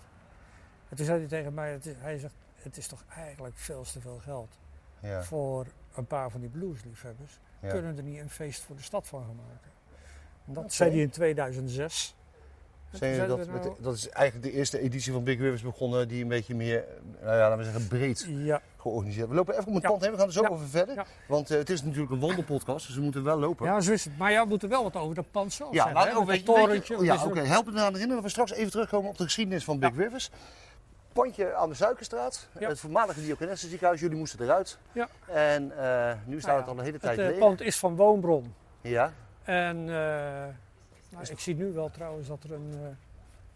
[0.90, 3.84] En toen zei hij tegen mij, het is, hij zegt, het is toch eigenlijk veel
[3.84, 4.58] te veel geld
[5.00, 5.24] Ja.
[5.24, 5.66] voor
[5.96, 7.40] een paar van die bluesliefhebbers.
[7.60, 7.70] ja.
[7.70, 9.72] Kunnen we er niet een feest voor de stad van gaan maken?
[10.46, 12.16] En dat zei hij in 2006.
[12.92, 16.28] Zijn dat, met dat is eigenlijk de eerste editie van Big Rivers begonnen die een
[16.28, 16.84] beetje meer,
[17.22, 19.30] nou ja, laten we zeggen, breed ja, georganiseerd.
[19.30, 19.90] We lopen even het Ja.
[19.90, 20.48] pand heen, we gaan er zo Ja.
[20.50, 20.96] over verder.
[20.96, 21.06] Ja.
[21.28, 23.66] Want eh, het is natuurlijk een wandelpodcast, dus we moeten wel lopen.
[23.66, 24.18] ja, zo is het.
[24.18, 26.20] Maar ja, we moeten wel wat over dat pand zelf Ja, zeggen.
[26.20, 27.04] je- weet torentje.
[27.04, 27.40] ja, er- oké.
[27.42, 30.30] Help me eraan herinneren dat we straks even terugkomen op de geschiedenis van Big Rivers.
[31.14, 32.68] Pandje aan de Suikerstraat, Ja.
[32.70, 34.00] het voormalige Diakonessenziekenhuis.
[34.00, 34.78] Jullie moesten eruit.
[34.92, 35.08] Ja.
[35.26, 37.38] En eh, nu staat Nou het ja, al een hele Het tijd eh, leeg.
[37.38, 38.54] pand is van Woonbron.
[38.82, 39.90] Ja, En
[41.30, 42.88] ik zie nu wel trouwens dat er een, eh,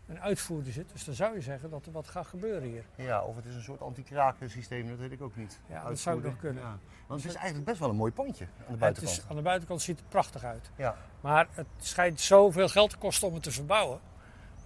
[0.08, 0.92] een uitvoerder zit.
[0.92, 2.84] Dus dan zou je zeggen dat er wat gaat gebeuren hier.
[2.96, 5.60] ja, of het is een soort anti-kraken systeem, dat weet ik ook niet.
[5.70, 6.64] Ja, dat zou nog kunnen.
[6.64, 6.78] Ja.
[7.08, 9.18] Want het is eigenlijk best wel een mooi pandje aan de Het buitenkant.
[9.18, 10.72] is, aan de buitenkant ziet het prachtig uit.
[10.76, 10.96] Ja.
[11.22, 14.00] Maar het schijnt zoveel geld te kosten om het te verbouwen.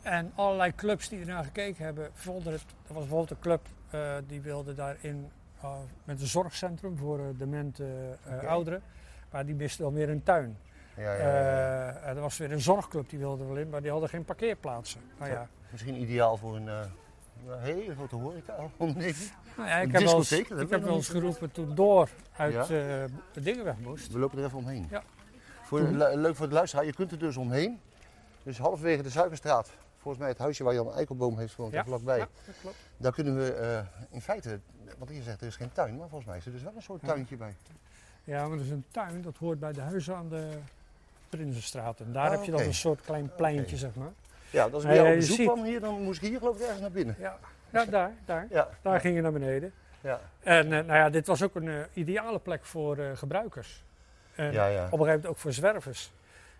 [0.02, 2.62] En allerlei clubs die ernaar gekeken hebben, vonden het.
[2.62, 5.30] Er was bijvoorbeeld een club eh, die wilde daarin
[5.62, 8.18] eh, met een zorgcentrum voor eh, demente
[8.48, 8.82] ouderen.
[9.32, 10.58] Maar die miste dan weer een tuin.
[10.98, 11.90] Ja, ja, ja.
[11.94, 15.02] Eh, er was weer een zorgclub die wilde wel in, maar die hadden geen parkeerplaatsen.
[15.20, 16.82] Nou ja, Misschien ideaal voor een, eh,
[17.58, 19.32] hele grote horeca onderneming.
[19.58, 21.76] nou ja ik heb wel eens, discotheek, dat ik heb we wel eens geroepen toen
[21.76, 22.62] door uit Ja?
[22.62, 22.68] eh,
[23.34, 24.12] de dingen weg moest.
[24.12, 24.88] We lopen er even omheen.
[24.90, 25.04] Ja.
[25.64, 27.80] Voor de- le- leuk voor de luisteraar, je kunt er dus omheen.
[28.44, 32.18] Dus halverwege de Suikerstraat, volgens mij het huisje waar Jan Eikelboom heeft gewoond, Ja, vlakbij.
[32.18, 32.76] Ja, dat klopt.
[32.98, 33.80] Daar kunnen we eh,
[34.10, 34.60] in feite,
[34.98, 36.82] want je zegt er is geen tuin, maar volgens mij is er dus wel een
[36.82, 37.56] soort tuintje bij.
[38.24, 40.50] Ja, maar er is een tuin, dat hoort bij de huizen aan de
[41.36, 42.00] Prinsenstraat.
[42.00, 44.12] En daar Ah, heb je dan een soort klein pleintje, zeg maar.
[44.50, 46.30] Ja, dat is Ja, bij jou op je bezoek ziet- kwam hier, dan moest ik
[46.30, 47.16] hier geloof ik ergens naar binnen.
[47.20, 47.38] Ja,
[47.70, 48.48] ja daar, daar.
[48.50, 49.74] Ja, Daar ging je naar beneden.
[50.02, 50.20] ja.
[50.44, 53.84] En eh, nou ja, dit was ook een eh, ideale plek voor eh, gebruikers.
[54.36, 54.76] En ja, ja.
[54.78, 56.12] op een gegeven moment ook voor zwervers.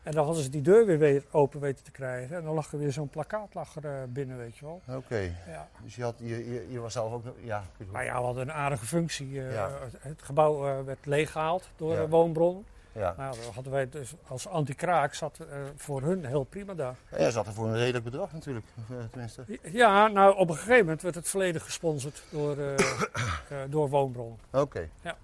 [0.04, 2.36] En dan hadden ze die deur weer, weer open weten te krijgen.
[2.38, 4.82] En dan lag er weer zo'n plakkaat lag er, eh, binnen, weet je wel.
[4.96, 5.20] Oké.
[5.48, 5.68] Ja.
[5.84, 7.24] Dus je, had, je, je, je was zelf ook...
[7.42, 8.12] Ja, ik Maar niet.
[8.12, 9.40] ja, we hadden een aardige functie.
[9.42, 9.70] eh, Ja.
[10.00, 12.66] het, gebouw eh, werd leeggehaald door de woonbron.
[12.96, 13.14] Ja.
[13.18, 16.96] Nou, dan hadden wij dus als anti-kraak zat eh, voor hun heel prima daar.
[17.18, 19.44] Jij zat er voor een redelijk bedrag natuurlijk, eh, tenminste.
[19.62, 24.40] Ja, nou op een gegeven moment werd het volledig gesponsord door, eh, door woonbron.
[24.52, 24.90] Oké.
[25.02, 25.16] Ja.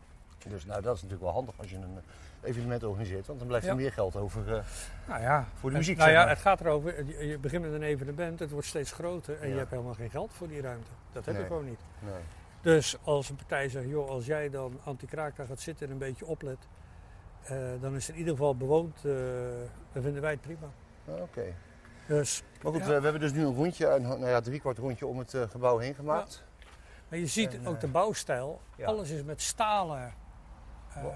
[0.47, 1.97] Dus nou, dat is natuurlijk wel handig als je een
[2.43, 3.77] evenement organiseert, want dan blijft er Ja.
[3.77, 4.63] meer geld over
[5.07, 5.97] Nou ja, voor de het- muziek.
[5.97, 7.05] nou zeg ja, het gaat erover.
[7.05, 9.53] Je, je begint met een evenement, het wordt steeds groter en Ja.
[9.53, 10.89] je hebt helemaal geen geld voor die ruimte.
[11.11, 11.43] Dat heb Nee.
[11.43, 11.79] je gewoon niet.
[11.99, 12.13] Nee.
[12.61, 15.97] Dus als een partij zegt, joh, als jij dan anti-kraak daar gaat zitten en een
[15.97, 16.57] beetje oplet,
[17.81, 18.95] dan is het in ieder geval bewoond.
[19.05, 19.11] eh,
[19.93, 20.67] dan vinden wij het prima.
[21.07, 21.53] Ah, Oké.
[22.07, 22.87] Dus, Maar goed, Ja.
[22.87, 25.77] we, hebben dus nu een rondje, een nou ja, driekwart rondje om het eh, gebouw
[25.77, 26.43] heen gemaakt.
[27.09, 28.61] maar je ziet En, ook eh, de bouwstijl.
[28.75, 28.85] ja.
[28.87, 30.13] Alles is met stalen.
[30.93, 31.13] eh, Wow.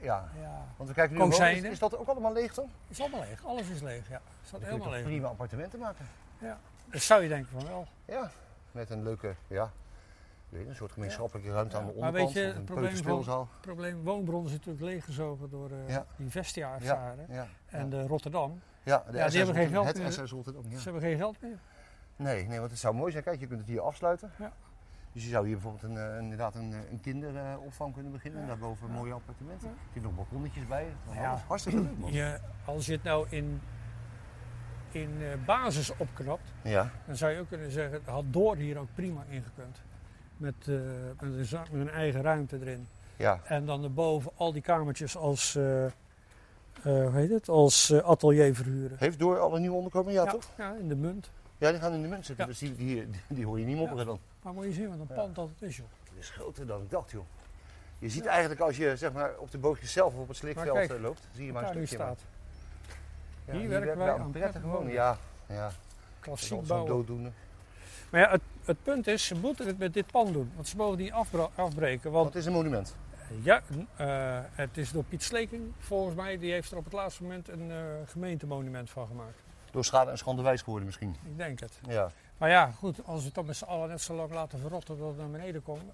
[0.00, 0.28] Ja.
[0.40, 2.70] ja, Want we kijken nu gewoon, is, is dat ook allemaal leeg dan?
[2.88, 3.44] is allemaal leeg.
[3.44, 4.20] Alles is leeg, ja.
[4.50, 5.02] Kun je helemaal leeg.
[5.02, 6.08] prima appartementen maken.
[6.90, 7.86] Dat zou je denken van wel.
[8.04, 8.30] Ja.
[8.72, 9.72] Met een leuke, ja,
[10.52, 12.34] een soort gemeenschappelijke ruimte aan de Ja, maar onderkant.
[12.34, 13.38] weet je, het een probleem.
[13.38, 17.26] Het probleem woonbron is natuurlijk leeggezogen door eh, die Vestia-ervaren.
[17.28, 17.46] Ja.
[17.66, 18.60] en de Rotterdam.
[18.82, 20.12] ja, de Ja, die hebben geen geld meer.
[20.12, 20.62] SS Rotterdam.
[20.70, 21.58] Ze hebben geen geld meer.
[22.16, 23.24] Nee, nee, want het zou mooi zijn.
[23.24, 24.30] Kijk, je kunt het hier afsluiten.
[24.38, 24.52] Ja.
[25.12, 28.40] Dus je zou hier bijvoorbeeld een, eh, inderdaad een, eh, een kinderopvang kunnen beginnen.
[28.40, 28.46] Ja.
[28.46, 28.92] Daarboven Ja.
[28.94, 29.68] mooie appartementen.
[29.68, 30.86] Er zitten nog balkonnetjes bij.
[31.12, 31.42] Ja.
[31.46, 32.12] Hartstikke leuk man.
[32.12, 33.60] Je, als je het nou in,
[34.90, 35.10] in
[35.46, 39.82] basis opknapt, Ja, dan zou je ook kunnen zeggen, had Door hier ook prima ingekund.
[40.40, 40.74] Met, eh,
[41.20, 42.86] met, een, za- met een eigen ruimte erin.
[43.16, 43.40] ja.
[43.44, 45.92] En dan erboven al die kamertjes als, eh, eh,
[46.82, 48.96] hoe heet het, als atelier verhuren.
[48.98, 50.12] Heeft door alle nieuwe onderkomen?
[50.12, 50.44] Ja, toch?
[50.56, 51.30] ja, in de munt.
[51.58, 52.44] Ja, die gaan in de munt zitten.
[52.44, 52.50] Ja.
[52.50, 54.18] Dus die, die, die hoor je niet mopperen dan.
[54.42, 55.86] Maar moet je zien wat een pand dat het is, joh.
[56.08, 57.24] Het is groter dan ik dacht, joh.
[57.98, 60.76] Je ziet eigenlijk als je zeg maar, op de bootjes zelf of op het slikveld
[60.76, 61.94] kijk, loopt, zie je maar een stukje.
[61.94, 62.20] staat.
[63.50, 64.92] Hier werken wij aan prettig wonen.
[64.92, 65.70] Ja, ja.
[66.20, 66.88] Klassiek bouwen.
[66.90, 67.32] dooddoener.
[68.10, 70.52] Maar ja, het, het punt is, ze moeten het met dit pand doen.
[70.54, 71.14] Want ze mogen die
[71.54, 72.10] afbreken.
[72.10, 72.96] Want het is een monument.
[73.42, 73.62] ja,
[73.96, 77.48] eh, het is door Piet Sleking, volgens mij, die heeft er op het laatste moment
[77.48, 79.38] een eh, gemeentemonument van gemaakt.
[79.70, 81.16] Door schade en schande wijs geworden misschien.
[81.24, 81.80] Ik denk het.
[81.88, 84.58] Ja, Maar ja, goed, als we het dan met z'n allen net zo lang laten
[84.58, 85.92] verrotten dat het naar beneden komt.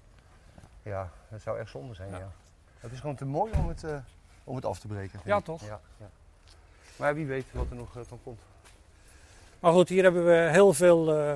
[0.83, 2.17] ja dat zou echt zonde zijn, ja.
[2.17, 2.31] Ja.
[2.79, 3.97] Het is gewoon te mooi om het, eh,
[4.43, 5.19] om het af te breken.
[5.23, 5.61] Ja, toch?
[5.61, 6.09] Ja, ja.
[6.95, 8.39] Maar wie weet wat er nog eh, van komt.
[9.59, 11.33] Maar goed, hier hebben we heel veel eh,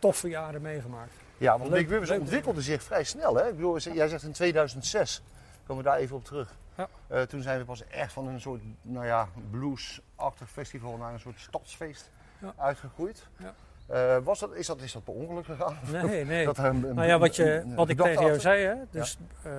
[0.00, 1.12] toffe jaren meegemaakt.
[1.38, 3.34] Ja, want Big Rivers ontwikkelde zich vrij snel.
[3.34, 3.48] Hè?
[3.48, 5.22] Ik bedoel, jij zegt in 2006,
[5.66, 6.54] komen we daar even op terug.
[6.76, 6.88] Ja.
[7.06, 11.20] Eh, toen zijn we pas echt van een soort nou ja, blues-achtig festival naar een
[11.20, 12.52] soort stadsfeest Ja.
[12.56, 13.26] uitgegroeid.
[13.36, 13.54] Ja.
[13.86, 15.78] Eh, was dat, is, dat, is dat per ongeluk gegaan?
[15.90, 16.44] Nee, nee.
[16.44, 18.74] Dat een- een- nou ja, wat, je, een- wat ik tegen jou zei, hè?
[18.90, 19.52] Dus eh,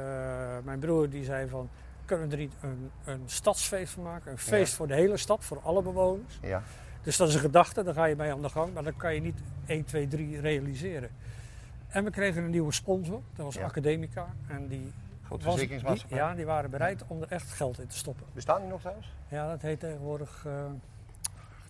[0.63, 1.69] mijn broer die zei van,
[2.05, 4.31] kunnen we er niet een, een stadsfeest van maken?
[4.31, 6.39] Een feest voor de hele stad, voor alle bewoners.
[6.41, 6.63] Ja,
[7.03, 9.13] Dus dat is een gedachte, daar ga je mee aan de gang, maar dat kan
[9.13, 11.09] je niet 1, 2, 3 realiseren.
[11.87, 13.63] En we kregen een nieuwe sponsor, dat was Ja.
[13.65, 14.27] Academica.
[14.47, 14.91] En die,
[15.25, 15.55] grote was,
[16.07, 18.25] die, ja, die waren bereid om er echt geld in te stoppen.
[18.33, 19.13] Bestaan die nog trouwens?
[19.27, 20.51] Ja, dat heet tegenwoordig, eh,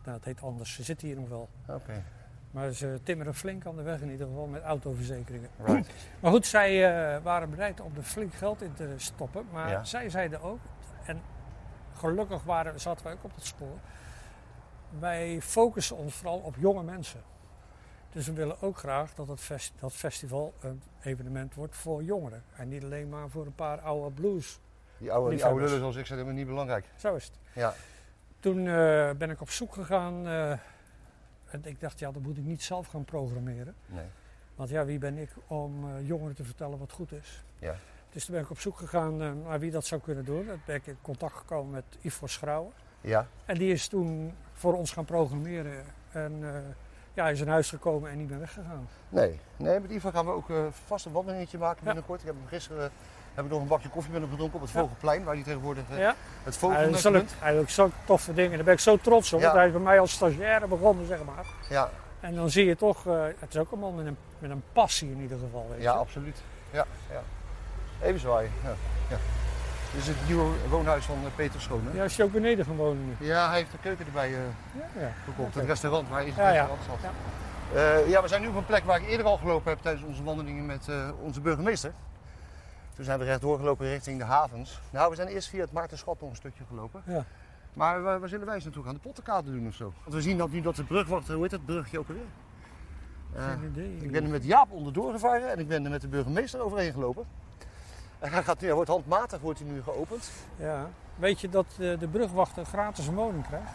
[0.03, 1.49] nou het heet anders, ze zitten hier nog wel.
[1.67, 2.03] Oké,
[2.51, 5.49] Maar ze timmeren flink aan de weg in ieder geval met autoverzekeringen.
[5.63, 5.89] right.
[6.19, 9.45] Maar goed, zij eh, waren bereid om er flink geld in te stoppen.
[9.51, 9.83] Maar Ja.
[9.83, 10.59] zij zeiden ook,
[11.05, 11.21] en
[11.97, 13.77] gelukkig waren, zaten wij ook op dat spoor.
[14.99, 17.21] Wij focussen ons vooral op jonge mensen.
[18.11, 22.43] Dus we willen ook graag dat het fest- dat festival een evenement wordt voor jongeren.
[22.55, 24.59] En niet alleen maar voor een paar oude blues.
[24.97, 26.85] Die oude, die oude lullen zoals ik zei, is niet belangrijk.
[26.97, 27.33] Zo is het.
[27.53, 27.73] Ja,
[28.39, 30.27] Toen eh, ben ik op zoek gegaan.
[30.27, 30.51] eh,
[31.45, 33.75] en ik dacht, ja, dat moet ik niet zelf gaan programmeren.
[33.85, 34.05] nee.
[34.55, 37.43] Want ja, wie ben ik om eh, jongeren te vertellen wat goed is?
[37.59, 37.75] Ja.
[38.09, 40.45] Dus toen ben ik op zoek gegaan naar wie dat zou kunnen doen.
[40.45, 42.71] Toen ben ik in contact gekomen met Ivo Schrouwen.
[43.01, 45.83] Ja, En die is toen voor ons gaan programmeren.
[46.11, 46.49] En eh,
[47.13, 48.87] ja, hij is in huis gekomen en niet meer weggegaan.
[49.09, 49.39] nee.
[49.57, 51.85] Nee, met Ivo gaan we ook eh, vast een wandelingetje maken Ja.
[51.85, 52.19] binnenkort.
[52.19, 52.83] Ik heb hem gisteren...
[52.85, 52.89] eh,
[53.33, 54.71] heb ik nog een bakje koffie met hem gedronken op het.
[54.71, 57.33] Vogelplein, waar hij tegenwoordig Ja, het zulke- bent.
[57.39, 58.55] hij heeft zulke toffe dingen.
[58.55, 59.41] Daar ben ik zo trots op.
[59.41, 61.45] Want hij is bij mij als stagiaire begonnen, zeg maar.
[61.69, 63.03] Ja, En dan zie je toch,
[63.39, 65.67] het is ook een man met een, met een passie in ieder geval.
[65.69, 65.97] Weet ja, je.
[65.97, 66.37] absoluut.
[66.71, 67.21] Ja, ja.
[68.01, 68.51] Even zwaaien.
[68.63, 68.73] Ja,
[69.09, 69.17] ja.
[69.93, 71.81] Dit is het nieuwe woonhuis van eh, Peter Schoon.
[71.85, 71.97] Hè?
[71.97, 73.25] Ja, is je ook beneden gaan wonen nu?
[73.25, 74.33] Ja, hij heeft de keuken erbij eh,
[74.95, 75.11] Ja, ja.
[75.25, 75.49] gekocht.
[75.49, 75.59] Oké.
[75.59, 77.11] Het restaurant waar hij in het restaurant zat.
[77.75, 80.05] Eh, ja, we zijn nu op een plek waar ik eerder al gelopen heb tijdens
[80.05, 80.87] onze wandelingen met
[81.21, 81.93] onze burgemeester.
[82.95, 84.79] Toen zijn we rechtdoor gelopen richting de havens.
[84.89, 87.01] Nou, we zijn eerst via het Maartenschap nog een stukje gelopen.
[87.05, 87.25] Ja.
[87.73, 88.93] Maar waar, waar zullen wij eens naartoe gaan?
[88.93, 89.93] De pottenkade doen of zo?
[90.03, 92.23] Want we zien dat nu dat de brug wordt, hoe heet dat brugje ook alweer?
[93.35, 93.97] Eh, Geen idee.
[94.01, 96.91] ik ben er met Jaap onderdoor gevaren en ik ben er met de burgemeester overheen
[96.93, 97.25] gelopen.
[98.21, 100.31] En hij, gaat, nu- hij wordt handmatig wordt hij nu geopend.
[100.55, 103.71] Ja, weet je dat eh, de brugwachter gratis een woning krijgt?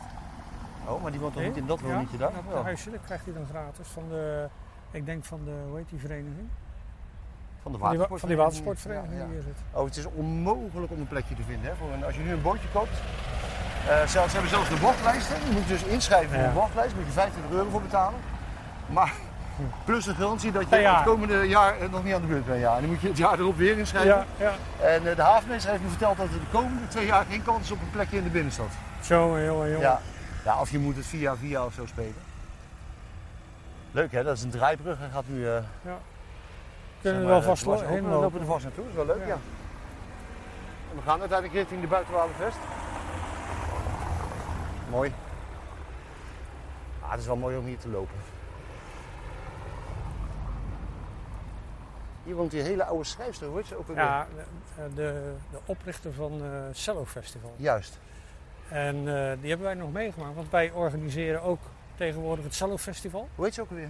[0.88, 2.32] Oh, maar die woont toch niet in dat Ja, woningje daar?
[2.32, 2.62] Dat Ja.
[2.62, 4.48] huisje, dat krijgt hij dan gratis van de,
[4.90, 6.48] ik denk van de, hoe heet die vereniging?
[7.62, 8.20] Van de watersportvereniging.
[8.20, 9.24] van die watersportvereniging Ja, ja.
[9.24, 9.56] die hier zit.
[9.72, 11.70] Oh, het is onmogelijk om een plekje te vinden.
[11.70, 11.76] Hè?
[11.76, 12.90] Voor een, als je nu een bootje koopt.
[13.88, 15.36] eh, zelfs, ze hebben zelfs de wachtlijsten.
[15.48, 16.48] Je moet dus inschrijven voor Ja.
[16.48, 16.90] een wachtlijst.
[16.90, 18.18] Daar moet je 25 euro voor betalen.
[18.86, 19.12] Maar
[19.84, 22.60] plus de garantie dat je het komende jaar eh, nog niet aan de beurt bent.
[22.60, 22.74] Ja.
[22.74, 24.10] En dan moet je het jaar erop weer inschrijven.
[24.10, 24.52] Ja, ja.
[24.86, 27.60] En eh, de havenmeester heeft me verteld dat er de komende twee jaar geen kans
[27.62, 28.66] is op een plekje in de binnenstad.
[29.02, 29.80] Jongen, jongen, jongen.
[29.80, 30.00] Ja.
[30.44, 32.14] ja, of je moet het via via of zo spelen.
[33.90, 34.98] Leuk hè, dat is een draaibrug.
[34.98, 35.48] Hij gaat nu...
[35.48, 35.56] eh,
[37.00, 37.96] Kunnen we wel vast dwars lo- over.
[37.96, 38.40] heen We lopen lopen.
[38.40, 39.32] er vast naartoe, dat is wel leuk, ja.
[39.34, 39.38] Ja.
[40.90, 42.56] En we gaan uiteindelijk richting de Buitenwalenvest.
[44.90, 45.12] Mooi.
[47.02, 48.14] Ah, het is wel mooi om hier te lopen.
[52.26, 53.64] Hier woont die hele oude schrijfster, hoor.
[53.64, 53.96] Ze ook weer.
[53.96, 54.26] Ja,
[54.76, 57.54] de, de, de oprichter van eh Cello Festival.
[57.56, 57.98] Juist.
[58.68, 61.60] En eh, die hebben wij nog meegemaakt, want wij organiseren ook
[61.94, 63.28] tegenwoordig het Cello Festival.
[63.34, 63.88] Hoe heet ze ook alweer?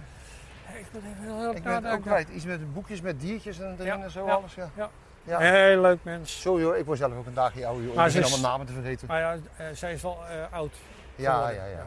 [0.79, 2.29] Ik moet even heel erg Ik ben ook kwijt.
[2.29, 4.55] Iets met boekjes met diertjes en, Ja, en zo ja, alles.
[4.55, 4.69] Ja.
[4.75, 4.89] ja.
[5.23, 5.39] Ja.
[5.39, 6.41] Heel leuk mens.
[6.41, 7.85] Sorry hoor, ik word zelf ook een dagje ouder.
[7.85, 7.95] joh.
[7.95, 9.07] Maar is- allemaal namen te vergeten.
[9.07, 10.75] Maar ja, eh, zij is wel eh, oud.
[11.15, 11.85] Ja, ja, ja.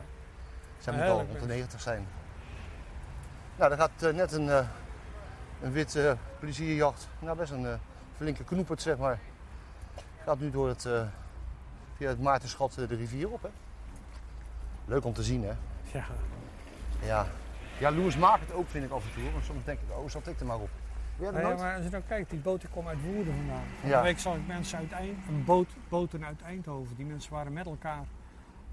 [0.78, 1.46] Zij moet al rond de mens.
[1.46, 2.06] 90 zijn.
[3.56, 4.66] Nou, daar gaat eh, net een, eh,
[5.62, 7.08] een wit eh, plezierjacht.
[7.18, 7.74] Nou, best een eh,
[8.16, 9.18] flinke knoepert, zeg maar.
[10.24, 11.02] Gaat nu door het, eh,
[11.96, 13.48] via het Maartenschat de rivier op, hè.
[14.84, 15.52] Leuk om te zien, hè.
[15.92, 16.04] Ja.
[17.02, 17.26] Ja.
[17.78, 19.32] Ja, Louis maakt het ook, vind ik af en toe.
[19.32, 20.68] Want soms denk ik, oh, zat ik er maar op.
[21.18, 21.58] Ja, nooit?
[21.58, 23.62] maar als je nou kijkt, die boten komen uit Woerden vandaan.
[23.80, 23.96] Van Ja.
[23.96, 26.96] de week zag ik mensen uit Eind, een boot, boten uit Eindhoven.
[26.96, 28.04] Die mensen waren met elkaar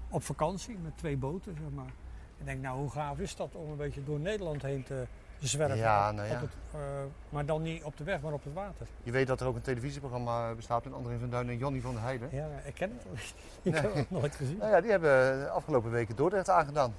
[0.08, 1.92] op vakantie met twee boten, zeg maar.
[2.38, 5.06] Ik denk, nou hoe gaaf is dat om een beetje door Nederland heen te
[5.40, 5.76] zwerven.
[5.76, 6.34] Ja, op- nou ja.
[6.34, 6.80] op het, eh,
[7.28, 8.86] maar dan niet op de weg, maar op het water.
[9.02, 11.94] Je weet dat er ook een televisieprogramma bestaat met André van Duin en Jannie van
[11.94, 12.28] der Heijden.
[12.32, 13.04] Ja, ik ken het.
[13.62, 13.80] ik Nee.
[13.82, 14.56] heb het nooit gezien.
[14.56, 16.94] Nou ja, die hebben de afgelopen weken Dordrecht aangedaan.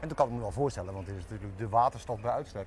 [0.00, 2.66] En dat kan ik me wel voorstellen, want dit is natuurlijk de waterstad bij uitstek.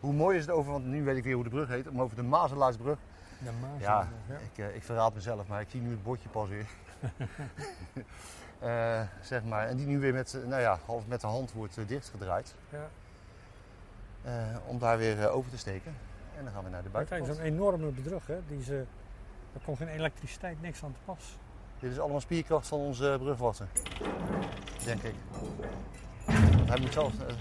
[0.00, 2.00] Hoe mooi is het over, want nu weet ik weer hoe de brug heet, om
[2.00, 2.98] over de Mazelaarsbrug.
[3.38, 3.80] De Maas.
[3.80, 4.34] Ja, ja.
[4.34, 6.66] Ik, eh, ik verraad mezelf, maar ik zie nu het bordje pas weer.
[8.58, 9.66] Eh, zeg maar.
[9.68, 12.54] En die nu weer met, eh, nou ja, half met de hand wordt eh, dichtgedraaid.
[12.68, 12.88] Ja.
[14.24, 14.32] Eh,
[14.66, 15.94] om daar weer eh, over te steken.
[16.38, 17.36] En dan gaan we naar de Maar Kijk, buitenkant.
[17.48, 18.38] zo'n enorme bedrug, hè.
[18.48, 18.84] Die ze,
[19.52, 21.38] er komt geen elektriciteit, niks aan te pas.
[21.78, 23.66] Dit is allemaal spierkracht van onze brugwachter.
[24.84, 25.14] Denk ik.
[26.56, 27.20] Want hij moet zelf.
[27.20, 27.34] eh,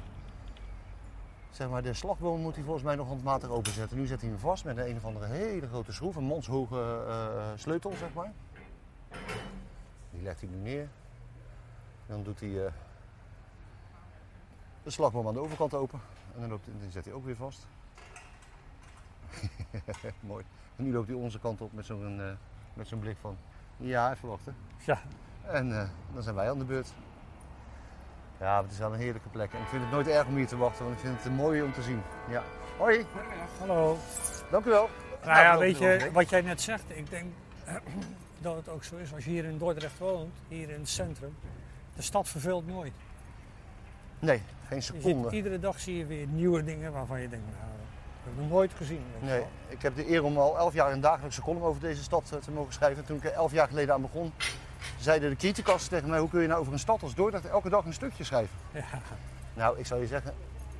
[1.50, 3.98] zeg maar, de slagboom moet hij volgens mij nog handmatig openzetten.
[3.98, 7.04] Nu zet hij hem vast met een, een of andere hele grote schroef, een manshoge
[7.08, 8.32] eh, sleutel, zeg maar.
[10.12, 10.88] Die legt hij nu neer.
[12.06, 12.72] Dan doet hij
[14.84, 16.00] de slagboom aan de overkant open.
[16.36, 17.67] En dan, loopt, dan zet hij ook weer vast.
[20.19, 20.43] Mooi.
[20.76, 22.32] En nu loopt hij onze kant op met zo'n eh,
[22.74, 23.38] met zo'n blik van.
[23.78, 24.56] Ja, even wachten.
[24.86, 25.02] Ja,
[25.41, 26.93] En eh, dan zijn wij aan de beurt.
[28.39, 29.54] Ja, het is wel een heerlijke plek.
[29.54, 31.62] En ik vind het nooit erg om hier te wachten, want ik vind het mooi
[31.62, 32.02] om te zien.
[32.30, 32.43] Ja.
[32.78, 33.06] Hoi,
[33.60, 33.98] hallo.
[34.52, 34.89] dank u wel.
[35.24, 37.34] Nou ja, we weet je, wat jij net zegt, ik denk
[38.41, 39.13] dat het ook zo is.
[39.13, 41.36] Als je hier in Dordrecht woont, hier in het centrum,
[41.96, 42.93] de stad verveelt nooit.
[44.19, 44.41] Nee,
[44.74, 45.30] geen seconde.
[45.36, 48.50] iedere dag zie je weer nieuwe dingen waarvan je denkt, nou, dat heb ik nog
[48.50, 49.02] nooit gezien.
[49.20, 49.48] Nee, wel.
[49.68, 52.40] ik heb de eer om al elf jaar een dagelijkse column over deze stad eh,
[52.40, 53.06] te mogen schrijven.
[53.06, 54.34] Toen ik er elf jaar geleden aan begon,
[55.00, 57.70] zeiden de criticas tegen mij: hoe kun je nou over een stad als Dordrecht elke
[57.70, 58.56] dag een stukje schrijven?
[58.72, 58.84] Ja,
[59.54, 60.34] Nou, ik zou je zeggen,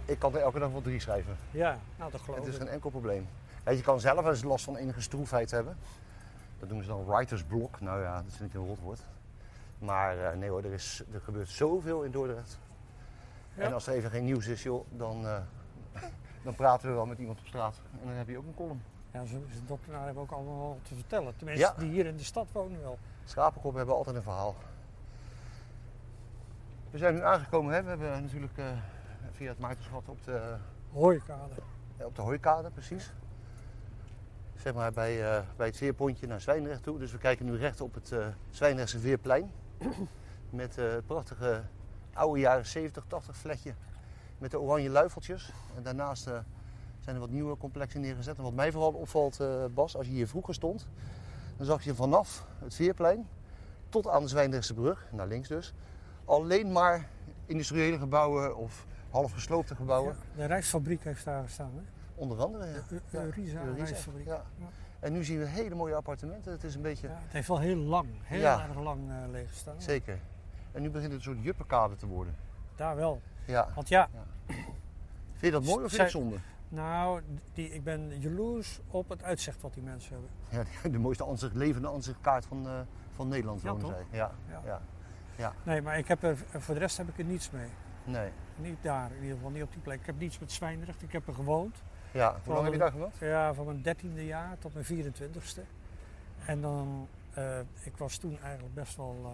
[0.06, 1.38] ik kan er elke dag wel drie schrijven.
[1.52, 2.60] ja, nou dat geloof Het is ik.
[2.62, 3.28] geen enkel probleem.
[3.64, 5.78] Weet, je kan zelf wel eens last van enige stroefheid hebben.
[6.60, 7.80] Dat noemen ze dan writer's block.
[7.80, 9.00] Nou ja, dat vind ik een rotwoord.
[9.80, 12.60] Maar eh, nee hoor, er, is, er gebeurt zoveel in Dordrecht.
[13.56, 13.64] Ja.
[13.64, 15.38] En als er even geen nieuws is, joh, dan, eh,
[16.44, 17.82] dan praten we wel met iemand op straat.
[18.02, 18.84] En dan heb je ook een column.
[19.12, 21.36] Ja, zo is de dokter hebben ook allemaal te vertellen.
[21.36, 21.80] Tenminste, Ja.
[21.80, 22.98] die hier in de stad wonen wel.
[23.26, 24.56] Schapenkoppen hebben altijd een verhaal.
[26.92, 27.84] We zijn nu aangekomen, hè?
[27.84, 28.66] we hebben natuurlijk eh,
[29.32, 30.56] via het Maartenschot op de,
[30.92, 31.54] Hooikade.
[31.98, 33.14] Ja, op de hooikade, precies.
[34.56, 37.00] Zeg maar bij, eh, bij het veerpontje naar Zwijndrecht toe.
[37.00, 39.52] Dus we kijken nu recht op het eh Zwijndrechtse Veerplein.
[40.50, 41.64] Met het prachtige
[42.14, 43.74] oude jaren 70, 80 vletje.
[44.38, 45.52] Met de oranje luifeltjes.
[45.76, 46.38] En daarnaast eh,
[47.00, 48.38] zijn er wat nieuwe complexen neergezet.
[48.38, 50.88] En wat mij vooral opvalt, eh, Bas, als je hier vroeger stond...
[51.58, 53.28] dan zag je vanaf het Veerplein
[53.90, 55.74] tot aan de Zwijndrechtse brug, naar links dus...
[56.26, 57.08] alleen maar
[57.46, 60.16] industriële gebouwen of half gesloopte gebouwen.
[60.32, 61.82] Ja, de rijstfabriek heeft daar gestaan, hè?
[62.16, 62.82] Onder andere, ja.
[62.90, 64.26] De Euriza, rijstfabriek.
[64.26, 64.44] ja.
[64.58, 64.66] Ja.
[65.00, 66.52] En nu zien we hele mooie appartementen.
[66.52, 67.08] Het is een beetje...
[67.08, 69.82] Ja, het heeft wel heel lang, heel erg lang eh leeg gestaan.
[69.82, 70.20] Zeker.
[70.74, 72.36] En nu begint het een soort juppenkade te worden.
[72.76, 73.22] Daar wel.
[73.46, 73.68] Ja.
[73.76, 74.10] Want ja,
[74.46, 74.60] Vind
[75.40, 76.36] je dat mooi of vind je het zonde?
[76.70, 77.22] Nou,
[77.54, 80.30] die, ik ben jaloers op het uitzicht wat die mensen hebben.
[80.82, 82.80] Ja, de, mooiste ansicht, levende ansichtkaart van, eh,
[83.16, 83.94] van Nederland Ja, wonen toch?
[83.94, 84.06] zij.
[84.20, 84.32] Ja,
[84.66, 84.82] Ja.
[85.36, 85.54] ja.
[85.64, 87.68] Nee, maar ik heb er, voor de rest heb ik er niets mee.
[88.04, 88.30] Nee.
[88.56, 90.00] Niet daar, in ieder geval niet op die plek.
[90.00, 91.02] Ik heb niets met Zwijndrecht.
[91.02, 91.82] Ik heb er gewoond.
[92.12, 93.16] Ja, hoe lang heb je daar gewoond?
[93.20, 95.62] Ja, van mijn dertiende jaar tot mijn 24ste.
[96.46, 99.32] En dan, eh, ik was toen eigenlijk best wel, eh,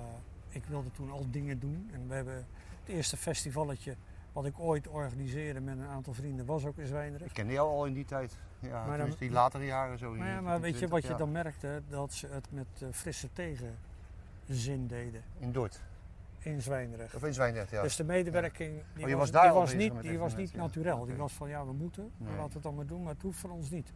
[0.49, 1.89] ik wilde toen al dingen doen.
[1.93, 3.95] En we hebben het eerste festivalletje
[4.33, 7.31] wat ik ooit organiseerde met een aantal vrienden was ook in Ik Zwijndrecht.
[7.33, 8.37] kende jou al in die tijd.
[8.59, 10.11] Ja, Maar dan- die latere jaren zo.
[10.13, 11.81] Maar, ja, maar weet je wat je 20, dan merkte?
[11.89, 15.23] Dat ze het met eh, frisse tegenzin deden.
[15.39, 15.81] In Dort.
[16.39, 17.15] in Zwijndrecht.
[17.15, 17.81] Of in Zwijndrecht, ja.
[17.81, 20.51] Dus de medewerking die Oh, je was, was daar die was niet, die was niet
[20.51, 20.57] ja.
[20.57, 21.05] naturel.
[21.05, 23.39] Die was van ja, we moeten, laten we het dan maar doen, maar het hoeft
[23.39, 23.91] van ons niet.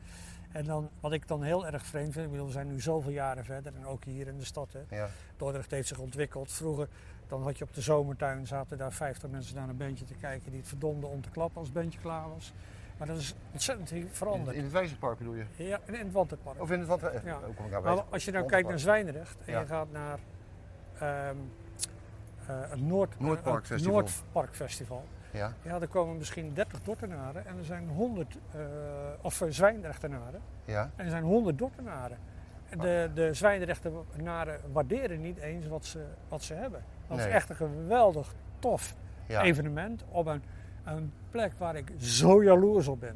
[0.54, 3.12] En dan, wat ik dan heel erg vreemd vind, ik bedoel, we zijn nu zoveel
[3.12, 4.74] jaren verder en ook hier in de stad.
[4.74, 4.96] Hè.
[4.96, 5.08] Ja.
[5.38, 6.52] Dordrecht heeft zich ontwikkeld.
[6.52, 6.88] Vroeger
[7.28, 10.50] dan had je op de zomertuin, zaten daar 50 mensen naar een bandje te kijken
[10.52, 12.54] die het verdomden om te klappen als het bandje klaar was.
[12.98, 14.56] Maar dat is ontzettend veranderd.
[14.56, 15.46] in het Wijzerpark bedoel je?
[15.56, 16.62] Ja, in het Wanterpark.
[16.62, 17.02] Of in het wat?
[17.02, 17.10] Ja.
[17.10, 18.48] Ik nou Maar als je nou Wanderpark.
[18.48, 19.60] kijkt naar Zwijndrecht en Ja.
[19.60, 20.20] je gaat naar
[21.00, 21.36] ehm,
[22.48, 23.68] eh, het Noord, Noordpark
[24.48, 25.06] het Festival.
[25.34, 28.60] Ja, Ja, er komen misschien 30 Dordtenaren en er zijn 100, eh,
[29.22, 30.90] of eh, Zwijndrechtenaren ja.
[30.96, 32.18] en er zijn 100 Dordtenaren.
[32.70, 36.84] En De, de Zwijndrechtenaren waarderen niet eens wat ze, wat ze hebben.
[37.08, 37.28] Dat Nee.
[37.28, 38.96] is echt een geweldig tof
[39.28, 39.42] ja.
[39.42, 40.44] evenement op een,
[40.84, 43.16] een plek waar ik zo jaloers op ben.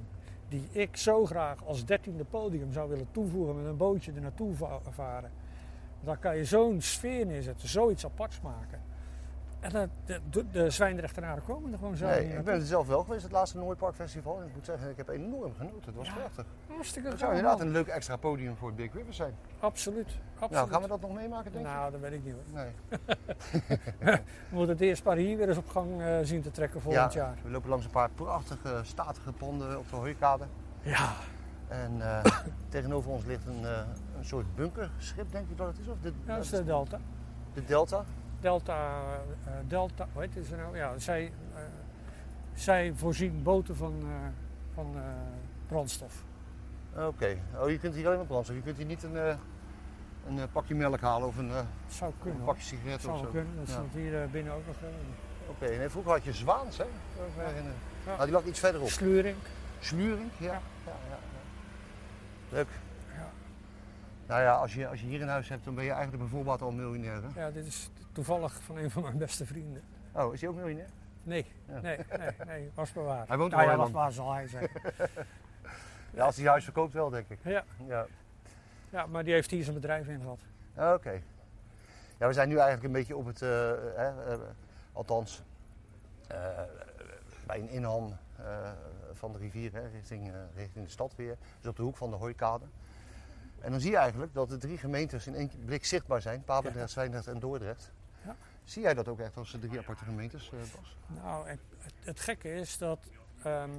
[0.49, 4.55] Die ik zo graag als dertiende podium zou willen toevoegen met een bootje er naartoe
[4.55, 5.31] va- varen.
[6.03, 8.79] Daar kan je zo'n sfeer neerzetten, zoiets aparts maken.
[9.59, 12.87] En dat, de, de, de Zwijndrechtenaren komen er gewoon zo Nee, ik ben er zelf
[12.87, 14.39] wel geweest, het laatste Noordpark Festival.
[14.41, 15.81] En ik moet zeggen, ik heb enorm genoten.
[15.85, 16.13] Het was Ja.
[16.13, 16.45] prachtig.
[16.67, 19.33] Hartstikke Het zou inderdaad een leuk extra podium voor Big River zijn.
[19.59, 20.51] Absoluut, absoluut.
[20.51, 21.71] Nou, gaan we dat nog meemaken, denk je?
[21.71, 22.43] Nou, dat weet ik niet hoor.
[22.53, 22.71] Nee.
[24.49, 27.13] We moeten het eerst maar hier weer eens op gang eh, zien te trekken volgend
[27.13, 27.37] ja, jaar.
[27.43, 30.45] we lopen langs een paar prachtige, statige panden op de hooikade.
[30.81, 31.13] Ja,
[31.67, 32.23] En eh,
[32.69, 33.79] tegenover ons ligt een, eh,
[34.17, 35.87] een soort bunkerschip, denk ik dat het is.
[35.87, 36.99] Of ja, dat is de Delta.
[37.53, 38.03] de Delta.
[38.41, 39.01] Delta,
[39.45, 40.77] eh, Delta, hoe heet het nou?
[40.77, 41.61] Ja, zij, eh,
[42.53, 44.27] zij voorzien boten van, eh,
[44.73, 45.01] van eh,
[45.67, 46.23] brandstof.
[46.95, 47.37] Oké.
[47.59, 48.55] Oh, je kunt hier alleen maar brandstof.
[48.55, 49.35] Je kunt hier niet een, eh,
[50.27, 52.43] een eh, pakje melk halen of een, eh, Zou kunnen.
[52.43, 53.29] pakje sigaretten Zou of zo.
[53.31, 53.55] kunnen.
[53.57, 53.73] Dat Ja.
[53.73, 54.75] staat hier eh, binnen ook nog.
[54.81, 56.83] eh, Oké, nee, vroeger had je Zwaans, hè?
[56.83, 57.51] Ja.
[58.05, 58.87] Nou, die lag iets verderop.
[58.89, 59.35] Sluring.
[59.79, 60.45] Sluring, ja.
[60.85, 60.91] Ja.
[61.09, 61.17] ja.
[62.49, 62.67] Leuk.
[63.15, 63.29] Ja.
[64.27, 66.61] Nou ja, als je, als je hier een huis hebt, dan ben je eigenlijk bijvoorbeeld
[66.61, 67.21] al miljonair.
[67.33, 67.41] Hè?
[67.41, 69.83] ja, dit is toevallig van een van mijn beste vrienden.
[70.11, 70.89] Oh, is hij ook miljonair?
[71.23, 71.79] Nee, Ja.
[71.79, 73.27] nee, nee, nee, was maar waar.
[73.31, 74.69] Hij woont nou, ja, heel was waar zal hij zijn.
[76.13, 77.39] Ja, als hij huis verkoopt wel, denk ik.
[77.43, 78.05] ja, Ja.
[78.89, 80.39] ja, maar die heeft hier zijn bedrijf in gehad.
[80.75, 81.21] Ah, Oké.
[82.17, 84.39] Ja, we zijn nu eigenlijk een beetje op het, eh, eh,
[84.93, 85.43] althans,
[87.45, 88.17] bij een inham
[89.13, 91.37] van de rivier hè, richting, richting de stad weer.
[91.59, 92.65] Dus op de hoek van de Hooikade.
[93.59, 96.43] En dan zie je eigenlijk dat de drie gemeentes in één blik zichtbaar zijn.
[96.43, 97.91] Papendrecht, Zwijndrecht en Dordrecht.
[98.27, 98.35] Ja.
[98.63, 100.95] Zie jij dat ook echt als de drie aparte gemeentes, eh, Bas?
[101.23, 101.59] Nou, het,
[102.03, 102.99] het gekke is dat
[103.43, 103.69] ehm,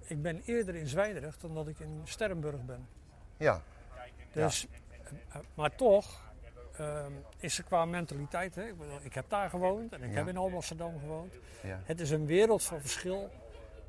[0.00, 2.88] ik ben eerder in Zwijndrecht dan dat ik in Sterrenburg ben.
[3.36, 3.62] Ja,
[4.32, 4.66] Dus,
[5.28, 6.20] eh, maar toch
[6.76, 10.16] ehm, is er qua mentaliteit, hè, ik, bedoel, ik heb daar gewoond en ik Ja.
[10.16, 11.34] heb in Alblasserdam gewoond.
[11.62, 11.80] ja.
[11.84, 13.30] Het is een wereld van verschil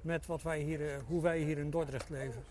[0.02, 2.44] met wat wij hier, eh, hoe wij hier in Dordrecht leven.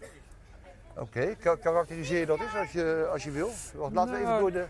[0.97, 3.51] Oké, Ka- karakteriseer je dat eens als je, als je wil?
[3.75, 4.67] Laten we even Nou- door de,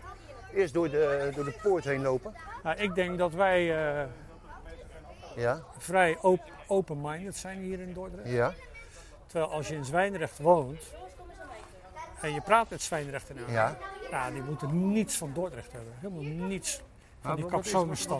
[0.53, 2.33] eerst door de, door de poort heen lopen.
[2.63, 3.59] Nou, ik denk dat wij
[4.01, 4.07] eh,
[5.35, 8.29] Ja, vrij op- open-minded zijn hier in Dordrecht.
[8.29, 8.53] ja,
[9.27, 10.81] Terwijl als je in Zwijndrecht woont
[12.21, 13.77] en je praat met Zwijndrechtenaren, ja.
[14.11, 15.93] nou, die moeten niets van Dordrecht hebben.
[15.99, 16.81] Helemaal niets
[17.21, 17.45] van die.
[17.45, 17.67] Wat,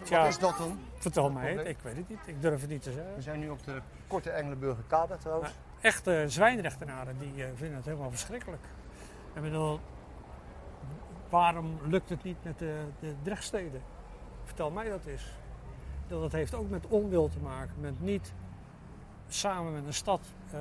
[0.10, 0.80] Ja, wat is dat dan?
[0.98, 2.20] vertel mij het, ik weet het niet.
[2.26, 3.16] Ik durf het niet te zeggen.
[3.16, 5.52] We zijn nu op de korte Engelenburger kade trouwens.
[5.82, 8.62] Echte Zwijndrechtenaren die eh, vinden het helemaal verschrikkelijk.
[9.34, 9.80] Ik bedoel,
[11.34, 13.82] waarom lukt het niet met de, de Drechtsteden?
[14.44, 15.24] Vertel mij dat eens.
[16.02, 18.34] Bedoel, Dat heeft ook met onwil te maken, met niet
[19.28, 20.60] samen met een stad eh,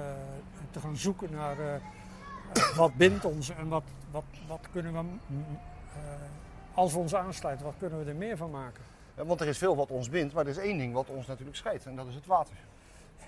[0.71, 5.01] te gaan zoeken naar eh, eh, wat bindt ons en wat, wat, wat kunnen we,
[5.27, 5.59] mm,
[6.75, 8.83] als we ons aansluiten, wat kunnen we er meer van maken?
[9.17, 11.27] Ja, Want er is veel wat ons bindt, maar er is één ding wat ons
[11.27, 12.57] natuurlijk scheidt en dat is het water.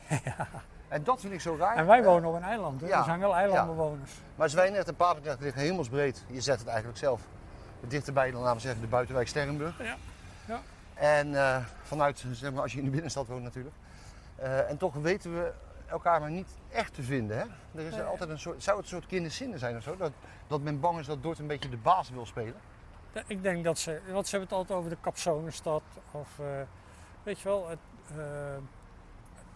[0.89, 1.77] En dat vind ik zo raar.
[1.77, 2.87] En wij Eh, wonen op een eiland, hè?
[2.87, 4.13] ja, we zijn wel eilandbewoners.
[4.35, 6.25] Maar Zwijndrecht en Papendrecht liggen hemelsbreed.
[6.27, 7.21] Je zet het eigenlijk zelf.
[7.81, 9.79] Dichterbij dan laten we zeggen de buitenwijk Sterrenburg.
[9.79, 9.97] Ja,
[10.47, 10.61] ja.
[10.95, 13.75] En eh, vanuit, zeg maar, als je in de binnenstad woont natuurlijk.
[14.37, 15.53] Eh, en toch weten we
[15.87, 17.39] elkaar maar niet echt te vinden.
[17.39, 17.45] Hè?
[17.81, 19.97] Er is altijd een soort, zou het een soort kinderzinnen zijn of zo?
[19.97, 20.13] Dat,
[20.47, 22.55] dat men bang is dat Dort een beetje de baas wil spelen?
[23.13, 25.83] Ja, Ik denk dat ze, want ze hebben het altijd over de Capsonenstad.
[26.11, 26.29] Of
[27.23, 27.79] weet je wel, het,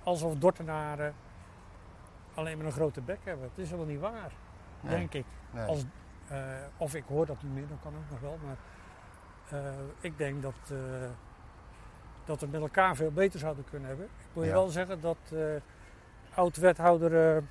[0.09, 1.15] alsof Dortenaren
[2.35, 3.49] alleen maar een grote bek hebben.
[3.49, 4.33] Het is helemaal niet waar,
[4.81, 4.97] Nee.
[4.97, 5.25] denk ik.
[5.51, 5.67] Nee.
[5.67, 5.85] Als,
[6.29, 6.39] eh,
[6.77, 8.39] of ik hoor dat niet meer, dat kan ook nog wel.
[8.45, 8.57] Maar
[9.61, 10.77] eh, ik denk dat, eh,
[12.25, 14.07] dat we met elkaar veel beter zouden kunnen hebben.
[14.07, 14.57] Ik moet je Ja.
[14.57, 15.19] wel zeggen dat
[16.35, 17.43] oud-wethouder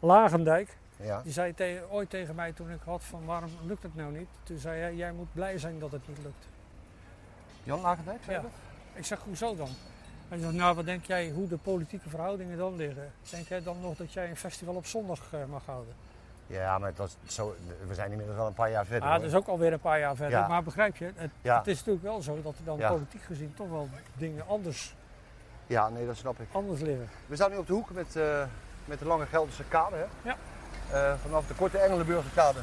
[0.00, 1.22] Lagendijk, Ja.
[1.22, 4.28] die zei te- ooit tegen mij toen ik had van waarom lukt het nou niet?
[4.42, 6.48] Toen zei hij, jij moet blij zijn dat het niet lukt.
[7.62, 8.42] Jan Lagendijk, zei Ja.
[8.42, 8.50] dat?
[8.92, 9.68] Ik zeg, hoezo dan?
[10.28, 13.12] Hij zegt, nou wat denk jij hoe de politieke verhoudingen dan liggen?
[13.30, 15.94] Denk jij dan nog dat jij een festival op zondag eh, mag houden?
[16.46, 17.54] Ja, maar dat zo,
[17.86, 19.02] we zijn inmiddels wel een paar jaar verder.
[19.02, 19.18] Ah, hoor.
[19.20, 20.38] dat is ook alweer een paar jaar verder.
[20.38, 20.48] Ja.
[20.48, 21.58] Maar begrijp je, het, Ja.
[21.58, 22.88] het is natuurlijk wel zo dat er dan Ja.
[22.90, 24.94] politiek gezien toch wel dingen anders,
[25.66, 26.46] Ja, nee, dat snap ik.
[26.52, 27.08] anders liggen.
[27.26, 28.42] We staan nu op de hoek met, eh,
[28.84, 29.96] met de lange Gelderse kade.
[29.96, 30.28] Hè?
[30.28, 30.36] Ja.
[30.90, 32.58] Eh, vanaf de korte Engelenburger kade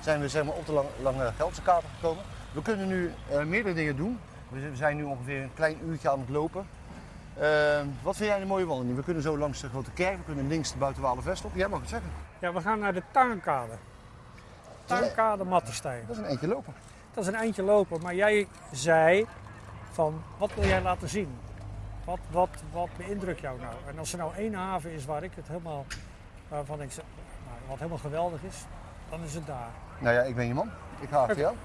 [0.00, 2.24] zijn we zeg maar, op de lang- lange Gelderse kade gekomen.
[2.52, 3.12] We kunnen nu
[3.46, 4.18] meerdere dingen doen.
[4.50, 6.66] We zijn nu ongeveer een klein uurtje aan het lopen.
[7.38, 8.96] Eh, wat vind jij een mooie wandeling?
[8.96, 11.54] We kunnen zo langs de Grote Kerk, we kunnen links de Buitenwalenvest op.
[11.54, 12.10] Jij mag het zeggen.
[12.38, 13.72] Ja, we gaan naar de tuinkade.
[14.84, 16.04] Tuinkade Mattenstein.
[16.06, 16.74] Dat is een eentje lopen.
[17.14, 19.26] Dat is een eindje lopen, maar jij zei
[19.90, 21.38] van wat wil jij laten zien?
[22.04, 23.74] Wat, wat, wat beïndrukt jou nou?
[23.86, 25.86] En als er nou één haven is waar ik het helemaal,
[26.48, 28.64] waarvan ik nou, wat helemaal geweldig is,
[29.10, 29.68] dan is het daar.
[29.98, 30.70] Nou ja, ik ben je man.
[31.00, 31.56] Ik ga achter jou.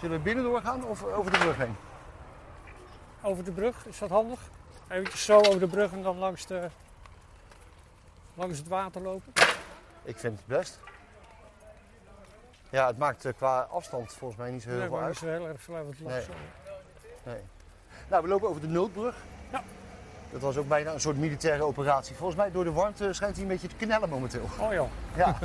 [0.00, 1.76] Zullen we binnen doorgaan of over de brug heen?
[3.22, 4.40] Over de brug, is dat handig?
[4.88, 6.68] Eventjes zo over de brug en dan langs, de,
[8.34, 9.32] langs het water lopen.
[10.02, 10.78] Ik vind het best.
[12.70, 15.08] Ja, het maakt eh, qua afstand volgens mij niet zo heel Nee, veel uit.
[15.08, 16.24] niet zo heel erg veel uit het Nee.
[17.24, 17.40] Nee.
[18.08, 19.16] Nou, we lopen over de noodbrug.
[19.52, 19.62] Ja.
[20.32, 22.16] Dat was ook bijna een soort militaire operatie.
[22.16, 24.48] Volgens mij door de warmte schijnt hij een beetje te knellen momenteel.
[24.60, 25.38] Oh joh, Ja.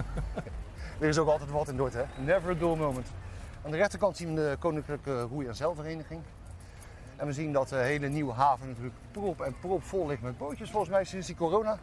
[1.00, 2.22] er is ook altijd wat in Dordrecht, hè?
[2.24, 3.08] Never a dull moment.
[3.66, 6.22] Aan de rechterkant zien we de Koninklijke Roei- en Zeilvereniging.
[7.24, 10.38] En we zien dat de hele nieuwe haven natuurlijk prop en prop vol ligt met
[10.38, 10.70] bootjes.
[10.70, 11.78] Volgens mij sinds die corona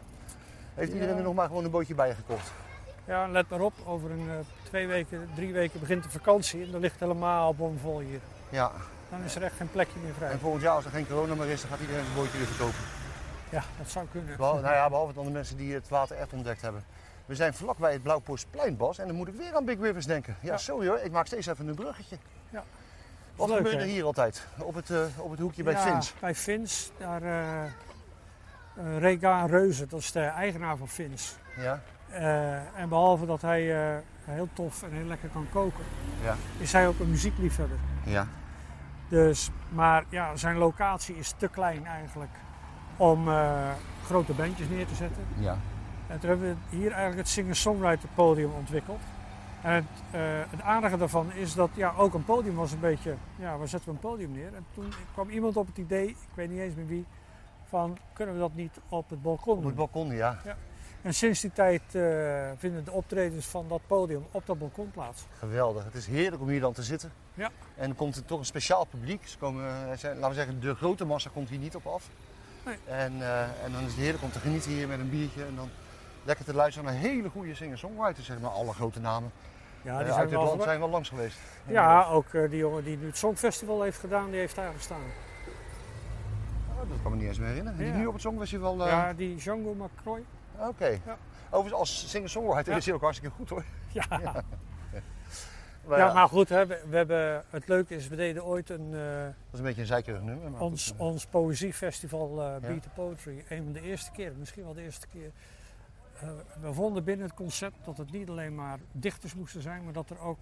[0.73, 2.51] heeft iedereen er nog maar gewoon een bootje bij gekocht.
[3.05, 6.71] ja let maar op, over een eh, twee weken, drie weken begint de vakantie en
[6.71, 8.19] dan ligt het helemaal bomvol hier.
[8.49, 8.71] Ja.
[9.09, 10.31] Dan is er echt geen plekje meer vrij.
[10.31, 12.47] En volgend jaar als er geen corona meer is, dan gaat iedereen zijn bootje weer
[12.47, 12.79] verkopen.
[13.49, 14.37] Ja, dat zou kunnen.
[14.37, 16.83] Behalve, nou ja, behalve dan de mensen die het water echt ontdekt hebben.
[17.25, 18.97] We zijn vlakbij het Blauwpostplein, Bas.
[18.97, 20.35] En dan moet ik weer aan Big Rivers denken.
[20.41, 20.57] Ja, Ja.
[20.57, 22.17] sorry hoor, ik maak steeds even een bruggetje.
[22.49, 22.63] Ja.
[23.41, 24.47] Wat Leuk, gebeurt er hier altijd?
[24.57, 26.13] Op het, eh, op het hoekje bij ja, Fins.
[26.19, 31.35] Bij Fins, daar eh eh, Rega Reuze, dat is de eigenaar van Fins.
[31.57, 31.81] Ja,
[32.75, 33.61] en behalve dat hij
[34.23, 35.83] heel tof en heel lekker kan koken,
[36.23, 37.77] ja, is hij ook een muziekliefhebber.
[38.05, 38.27] ja.
[39.09, 42.31] Dus, maar ja, zijn locatie is te klein eigenlijk
[42.97, 43.29] om
[44.05, 45.23] grote bandjes neer te zetten.
[45.37, 45.57] ja.
[46.07, 49.01] En toen hebben we hier eigenlijk het singer-songwriter podium ontwikkeld.
[49.61, 53.15] En het, eh, het aardige daarvan is dat ja, ook een podium was een beetje,
[53.35, 54.53] ja, waar zetten we een podium neer?
[54.55, 57.05] En toen kwam iemand op het idee, ik weet niet eens meer wie,
[57.67, 60.37] van kunnen we dat niet op het balkon Op het balkon, ja.
[61.01, 65.25] En sinds die tijd eh, vinden de optredens van dat podium op dat balkon plaats.
[65.37, 65.83] Geweldig.
[65.83, 67.11] Het is heerlijk om hier dan te zitten.
[67.33, 67.49] Ja.
[67.75, 69.27] En er komt er toch een speciaal publiek.
[69.27, 72.09] Ze komen, eh, zijn- laten we zeggen, de grote massa komt hier niet op af.
[72.65, 72.77] Nee.
[72.85, 73.13] En,
[73.63, 75.45] en dan is het heerlijk om te genieten hier met een biertje.
[75.45, 75.69] En dan
[76.23, 78.25] lekker te luisteren naar hele goede singer-songwriters.
[78.25, 79.31] Zeg maar alle grote namen
[79.83, 81.37] Ja, eh, die uit zijn wel land zijn wel langs geweest.
[81.67, 85.01] Ja, ook eh, die jongen die nu het Songfestival heeft gedaan, die heeft daar gestaan.
[86.69, 87.77] Oh, dat kan me niet eens meer herinneren.
[87.79, 88.81] Die nu op het Songfestival...
[88.81, 90.23] eh, Ja, die Django McCroy.
[90.57, 90.87] Oké.
[91.05, 91.17] Ja.
[91.49, 93.63] Overigens, als singer-songwriter is hij ook hartstikke goed hoor.
[93.93, 94.43] Ja, ja.
[95.85, 99.23] Maar maar goed, hè, we, we hebben, het leuke is, we deden ooit een, eh,
[99.23, 100.51] Dat is een beetje een zeikerig nummer.
[100.51, 100.99] Maar ons, goed.
[100.99, 102.67] ons poëziefestival eh Ja.
[102.67, 103.43] Beat the Poetry.
[103.49, 105.31] Een van de eerste keer, misschien wel de eerste keer.
[106.21, 106.29] Eh,
[106.61, 110.09] we vonden binnen het concept dat het niet alleen maar dichters moesten zijn, maar dat
[110.09, 110.37] er ook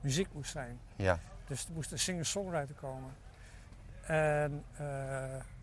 [0.00, 0.78] muziek moest zijn.
[0.96, 1.18] Ja.
[1.46, 3.10] Dus er moest een singer-songwriter komen.
[4.06, 4.78] En eh,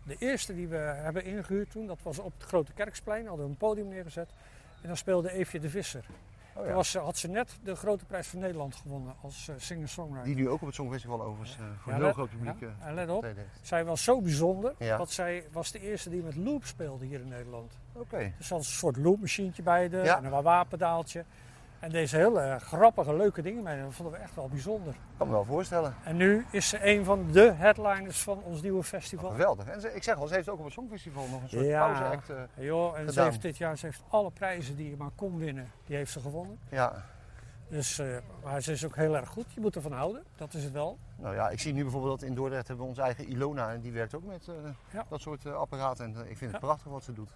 [0.04, 3.26] de eerste die we hebben ingehuurd toen, dat was op het Grote Kerksplein.
[3.26, 4.30] Hadden we een podium neergezet.
[4.82, 6.04] En dan speelde Eefje de Visser.
[6.54, 6.74] Oh, Toen ja.
[6.74, 10.24] was, ze- had ze net de Grote Prijs van Nederland gewonnen als eh, singer-songwriter.
[10.24, 12.66] Die nu ook op het Songfestival overigens eh, voor Ja, een heel groot publiek ja,
[12.80, 13.26] eh, en let op,
[13.62, 17.28] zij was zo bijzonder dat zij was de eerste die met loop speelde hier in
[17.28, 17.78] Nederland.
[17.92, 18.32] Oké.
[18.36, 20.16] Dus ze had een soort loopmachientje bij de Ja.
[20.16, 21.24] en een wahpedaaltje.
[21.78, 23.82] En deze hele grappige, leuke dingen mee.
[23.82, 24.94] Dat vonden we echt wel bijzonder.
[25.16, 25.94] kan me wel voorstellen.
[26.04, 29.30] En nu is ze een van de headliners van ons nieuwe festival.
[29.30, 29.66] Geweldig.
[29.66, 31.84] En ze, ik zeg al, ze heeft ook op het Songfestival nog een soort Ja.
[31.86, 32.30] pauze-act.
[32.30, 35.38] eh, joh, en ze heeft dit jaar ze heeft alle prijzen die je maar kon
[35.38, 36.58] winnen, die heeft ze gewonnen.
[36.68, 37.04] ja.
[37.68, 38.06] Dus, eh,
[38.44, 39.52] maar ze is ook heel erg goed.
[39.54, 40.98] Je moet ervan houden, dat is het wel.
[41.16, 43.72] Nou ja, ik zie nu bijvoorbeeld dat in Dordrecht hebben we onze eigen Ilona.
[43.72, 44.54] En die werkt ook met eh,
[44.90, 45.04] Ja.
[45.08, 46.04] dat soort apparaten.
[46.04, 46.58] En ik vind het Ja.
[46.58, 47.30] prachtig wat ze doet.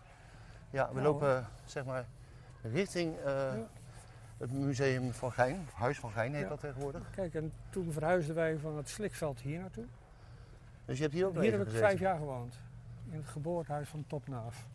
[0.71, 2.07] Ja, we Ja, lopen zeg maar
[2.63, 3.53] richting eh,
[4.37, 5.65] het museum van Gein.
[5.67, 6.49] Of Huis van Gein heet Ja.
[6.49, 7.11] dat tegenwoordig.
[7.11, 9.85] Kijk, en toen verhuisden wij van het Slikveld hier naartoe.
[10.85, 12.59] Dus je hebt hier ook Hier heb ik vijf jaar gewoond.
[13.11, 14.67] In het geboortehuis van Topnaaf.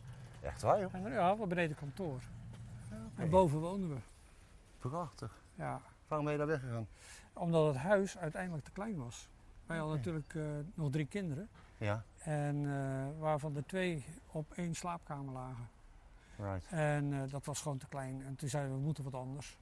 [0.41, 0.93] Echt waar, joh.
[0.93, 2.19] En ja, we beneden kantoor.
[3.15, 3.95] En boven woonden we.
[4.79, 5.41] Prachtig.
[5.55, 6.87] Ja, Waarom ben je daar weggegaan?
[7.33, 9.29] omdat het huis uiteindelijk te klein was.
[9.65, 11.49] Wij hadden natuurlijk eh, nog drie kinderen.
[11.77, 15.67] Ja, En eh, waarvan er twee op één slaapkamer lagen.
[16.37, 16.65] Right.
[16.69, 18.23] En eh, dat was gewoon te klein.
[18.25, 19.57] En toen zeiden we, we moeten wat anders.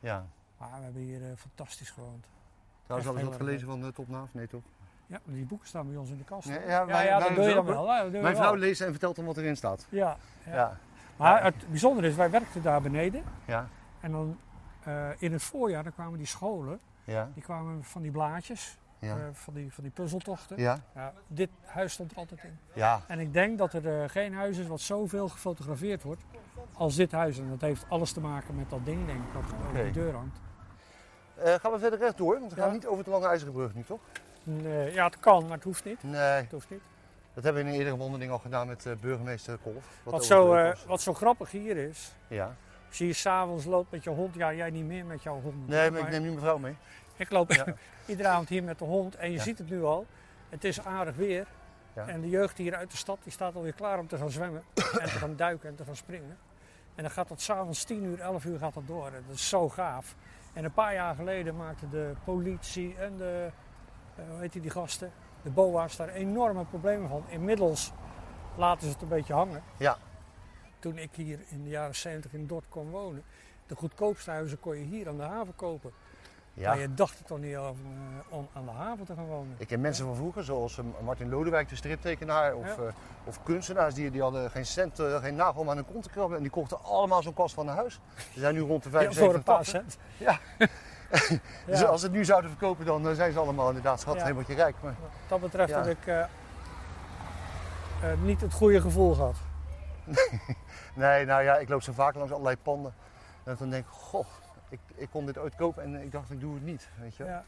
[0.00, 0.26] Ja.
[0.58, 2.26] Maar we hebben hier eh, fantastisch gewoond.
[2.84, 4.34] Trouwens, hadden we dat heel gelezen van de Top Naaf?
[4.34, 4.62] Nee, toch?
[5.06, 6.48] Ja, maar die boeken staan bij ons in de kast.
[6.48, 7.88] Ja, ja, wij- ja, wij dat doe je dan wel.
[7.92, 8.42] hè, dat doe je Mijn wel.
[8.42, 9.86] vrouw leest en vertelt hem wat erin staat.
[9.88, 10.16] Ja,
[10.46, 10.54] ja.
[10.54, 10.78] Ja.
[11.16, 13.22] Maar het bijzondere is, wij werkten daar beneden.
[13.44, 13.68] Ja.
[14.00, 14.38] En dan
[14.84, 17.30] eh, in het voorjaar dan kwamen die scholen, Ja.
[17.34, 19.16] die kwamen van die blaadjes, Ja.
[19.16, 20.60] eh, van, die, van die puzzeltochten.
[20.60, 20.78] Ja.
[20.94, 22.58] Ja, dit huis stond er altijd in.
[22.72, 23.00] Ja.
[23.06, 26.20] En ik denk dat er eh, geen huis is wat zoveel gefotografeerd wordt
[26.72, 27.38] als dit huis.
[27.38, 29.84] En dat heeft alles te maken met dat ding, denk ik, dat over Oké.
[29.84, 30.40] de deur hangt.
[31.34, 32.38] Eh, gaan we verder rechtdoor?
[32.40, 34.00] Want we gaan niet over de Lange IJzeren Brug nu, toch?
[34.42, 36.02] Nee, ja, het kan, maar het hoeft niet.
[36.02, 36.20] Nee.
[36.20, 36.82] Het hoeft niet.
[37.34, 40.00] Dat hebben we in een eerdere wandeling al gedaan met burgemeester Kolf.
[40.02, 42.54] Wat, over zo, wat zo grappig hier is, Ja.
[42.88, 45.68] als je hier s'avonds loopt met je hond, ja, jij niet meer met jouw hond.
[45.68, 46.76] Nee, maar ik neem nu mijn vrouw mee.
[47.16, 47.64] Ik loop Ja.
[48.08, 49.42] iedere avond hier met de hond en je Ja.
[49.42, 50.06] ziet het nu al.
[50.48, 51.46] Het is aardig weer.
[51.92, 52.06] Ja.
[52.08, 54.62] En de jeugd hier uit de stad die staat alweer klaar om te gaan zwemmen.
[54.74, 56.38] en te gaan duiken en te gaan springen.
[56.94, 59.06] En dan gaat dat s'avonds 10 uur, 11 uur gaat dat door.
[59.06, 60.14] En dat is zo gaaf.
[60.52, 63.48] En een paar jaar geleden maakte de politie en de,
[64.16, 67.24] eh, hoe heet die, die gasten, de BOA's daar enorme problemen van.
[67.28, 67.92] Inmiddels
[68.56, 69.62] laten ze het een beetje hangen.
[69.76, 69.96] Ja.
[70.78, 73.22] Toen ik hier in de jaren 70 in Dort kon wonen,
[73.66, 75.92] de goedkoopste huizen kon je hier aan de haven kopen.
[76.58, 76.68] Ja.
[76.68, 79.54] Maar je dacht er toch niet over eh, om aan de haven te gaan wonen.
[79.58, 82.82] Ik ken mensen van vroeger, zoals eh, Martin Lodewijk, de striptekenaar, of, Ja.
[82.82, 82.92] eh,
[83.24, 86.36] of kunstenaars, die, die hadden geen cent, geen nagel om aan hun kont te krabben.
[86.36, 88.00] En die kochten allemaal zo'n kast van een huis.
[88.32, 89.72] Ze zijn nu rond de Ja, 75, voor een paar 80.
[89.80, 89.98] cent.
[90.28, 90.38] Ja.
[91.66, 91.86] Dus Ja.
[91.86, 94.22] als ze het nu zouden verkopen, dan zijn ze allemaal inderdaad schat, Ja.
[94.22, 94.74] helemaal rijk.
[94.82, 95.82] Maar, Wat dat betreft Ja.
[95.84, 96.28] heb ik
[98.22, 99.36] niet het goede gevoel gehad.
[100.94, 102.94] nee, nou ja, ik loop zo vaak langs allerlei panden.
[103.44, 104.26] En dan denk ik, goh,
[104.68, 106.88] ik, ik kon dit ooit kopen en ik dacht, ik doe het niet.
[107.00, 107.24] Weet je?
[107.24, 107.44] Ja.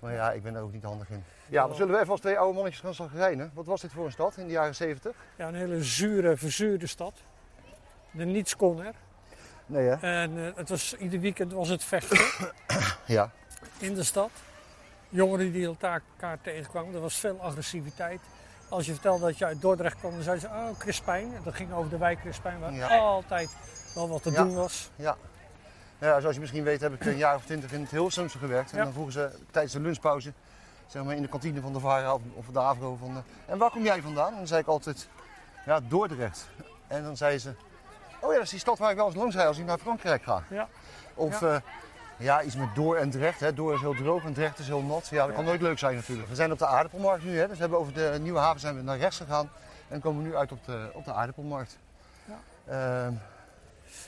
[0.00, 1.24] Maar ja, ik ben er ook niet handig in.
[1.48, 3.50] Ja, dan zullen we even als twee oude mannetjes gaan zagrijnen.
[3.54, 5.16] Wat was dit voor een stad in de jaren 70?
[5.36, 7.14] ja, een hele zure, verzuurde stad.
[8.10, 8.94] De niets kon er.
[9.66, 10.22] Nee hè?
[10.22, 12.18] En eh, het was, ieder weekend was het vechten
[13.16, 13.30] Ja.
[13.78, 14.30] in de stad.
[15.08, 18.20] Jongeren die elkaar elkaar tegenkwamen, er was veel agressiviteit.
[18.68, 21.34] Als je vertelde dat je uit Dordrecht kwam, dan zeiden ze, oh, Crispijn.
[21.34, 22.96] En dat ging over de wijk Crispijn, waar Ja.
[22.96, 23.56] altijd
[23.94, 24.42] wel wat te Ja.
[24.44, 24.90] doen was.
[24.96, 25.16] Ja.
[25.98, 28.70] Ja, zoals je misschien weet heb ik een jaar of twintig in het Hilversumse gewerkt.
[28.70, 28.84] En Ja.
[28.84, 30.32] dan vroegen ze tijdens de lunchpauze,
[30.86, 33.10] zeg maar in de kantine van de VARA of, of de AVRO van...
[33.10, 34.30] eh, en waar kom jij vandaan?
[34.30, 35.08] En dan zei ik altijd,
[35.66, 36.48] ja, Dordrecht.
[36.86, 37.54] En dan zei ze,
[38.20, 39.78] oh ja, dat is die stad waar ik wel eens langs rijd als ik naar
[39.78, 40.42] Frankrijk ga.
[40.50, 40.68] Ja.
[41.14, 41.52] Of Ja.
[41.52, 41.62] ja.
[42.16, 43.40] ja, iets met Door en Drecht.
[43.40, 43.54] Hè.
[43.54, 45.08] Door is heel droog en Drecht is heel nat.
[45.08, 46.28] Ja, dat kan nooit leuk zijn natuurlijk.
[46.28, 47.38] We zijn op de aardappelmarkt nu.
[47.38, 47.46] Hè.
[47.46, 49.50] Dus we hebben over de Nieuwe Haven zijn we naar rechts gegaan.
[49.88, 51.78] En komen we nu uit op de, op de aardappelmarkt.
[52.24, 52.38] Ja.
[53.04, 53.12] Ehm,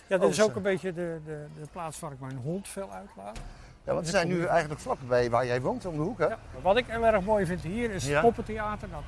[0.07, 0.57] Ja, dit Oh, is ook zo.
[0.57, 3.39] een beetje de, de, de plaats waar ik mijn hond veel uitlaat.
[3.85, 6.27] Ja, want we zijn nu eigenlijk vlak bij waar jij woont, om de hoek, hè?
[6.27, 8.89] Ja, wat ik heel erg mooi vind hier is het poppentheater.
[8.91, 9.03] Dat,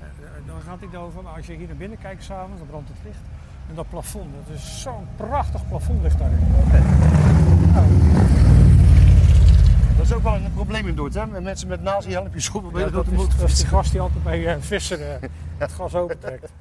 [0.00, 2.66] eh, eh, dan gaat het over, maar als je hier naar binnen kijkt s'avonds, dan
[2.66, 3.20] brandt het licht.
[3.68, 6.38] En dat plafond, dat is zo'n prachtig plafond ligt daarin.
[9.96, 11.26] Dat is ook wel een probleem in Dordt, hè?
[11.26, 14.38] Met mensen met nazi-helmpjes op Ja, dat, is, dat is die gast die altijd bij
[14.38, 15.22] uh, eh,
[15.58, 16.52] het gas opentrekt.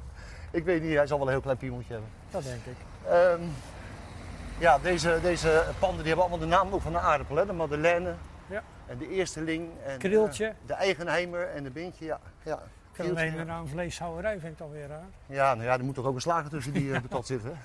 [0.51, 2.11] Ik weet niet, hij zal wel een heel klein piemeltje hebben.
[2.31, 2.75] Dat denk ik.
[3.05, 3.41] Ehm,
[4.57, 7.45] ja, deze, deze panden die hebben allemaal de naam ook van een aardappel, hè?
[7.45, 8.13] De Madeleine.
[8.49, 8.63] Ja.
[8.85, 9.69] En de Eersteling.
[9.85, 12.19] En, eh, de Eigenheimer en de Bintje, ja.
[12.43, 12.53] ja.
[12.53, 12.59] Ik
[13.03, 13.65] vind Krieltje, alleen ja.
[13.65, 15.07] vleeshouwerij vind ik dan weer raar.
[15.25, 17.59] Ja, nou ja, er moet toch ook een slager tussen die uh, patat zitten,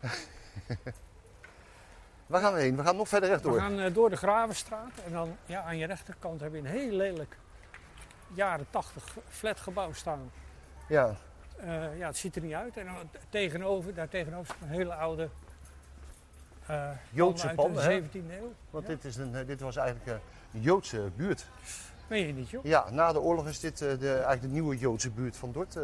[0.00, 0.08] hè?
[2.26, 2.76] Waar gaan we heen?
[2.76, 3.60] We gaan nog verder We rechtdoor.
[3.60, 6.92] gaan eh, door de Gravenstraat en dan ja, aan je rechterkant heb je een heel
[6.92, 7.36] lelijk
[8.34, 10.30] jaren 80 flatgebouw staan.
[10.88, 11.16] Ja,
[11.62, 12.76] Eh, ja, het ziet er niet uit.
[12.76, 12.94] En dan
[13.28, 15.28] tegenover, daar tegenover staat een hele oude
[16.66, 18.52] eh Joodse uit panden, de 17e eeuw.
[18.70, 18.90] want Ja.
[18.94, 20.14] dit, is een, eh, dit was eigenlijk eh,
[20.54, 21.46] een Joodse buurt.
[22.06, 22.64] Meen je niet, joh?
[22.64, 25.76] Ja, na de oorlog is dit eh, de, eigenlijk de nieuwe Joodse buurt van Dordt
[25.76, 25.82] eh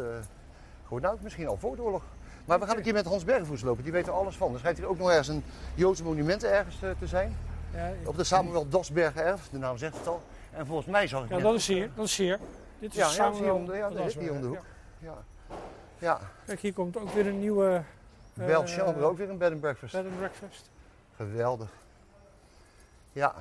[0.83, 1.09] geworden.
[1.09, 2.03] Nou, misschien al voor de oorlog.
[2.45, 4.53] Maar we gaan een keer met Hans Bergvoets lopen, die weet er alles van.
[4.53, 5.43] Er schijnt hier ook nog ergens een
[5.75, 7.35] Joodse monument ergens eh, te zijn.
[7.73, 10.21] Ja, Op de Samuel Dasbergen erf, de naam zegt het al.
[10.51, 11.89] En volgens mij zag ik ja, dat is hier.
[11.95, 12.39] Dat is hier.
[12.79, 14.41] Dit is Ja, ja, dat is hier om de- ja, van dat is Asbergen, hier
[14.45, 14.65] om de hoek.
[14.99, 15.13] ja.
[15.99, 16.19] Ja.
[16.45, 17.83] Kijk, hier komt ook weer een nieuwe
[18.37, 19.93] eh, Belchambre ook weer een bed and breakfast.
[19.93, 20.69] bed and breakfast.
[21.15, 21.69] Geweldig.
[23.11, 23.35] Ja.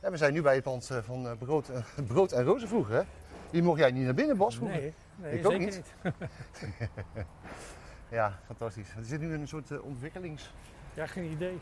[0.00, 2.68] En we zijn nu bij het pand eh, van eh, brood, eh, brood en Rozen
[2.68, 3.02] vroeger, hè?
[3.50, 4.80] Die mocht jij niet naar binnen, Bas, vroeger?
[4.80, 5.92] Nee, nee Ik ook zeker niet.
[8.14, 8.88] Ja, fantastisch.
[8.96, 10.62] Er zit nu een soort eh, ontwikkelingsbureau.
[10.94, 11.58] Ja, geen idee.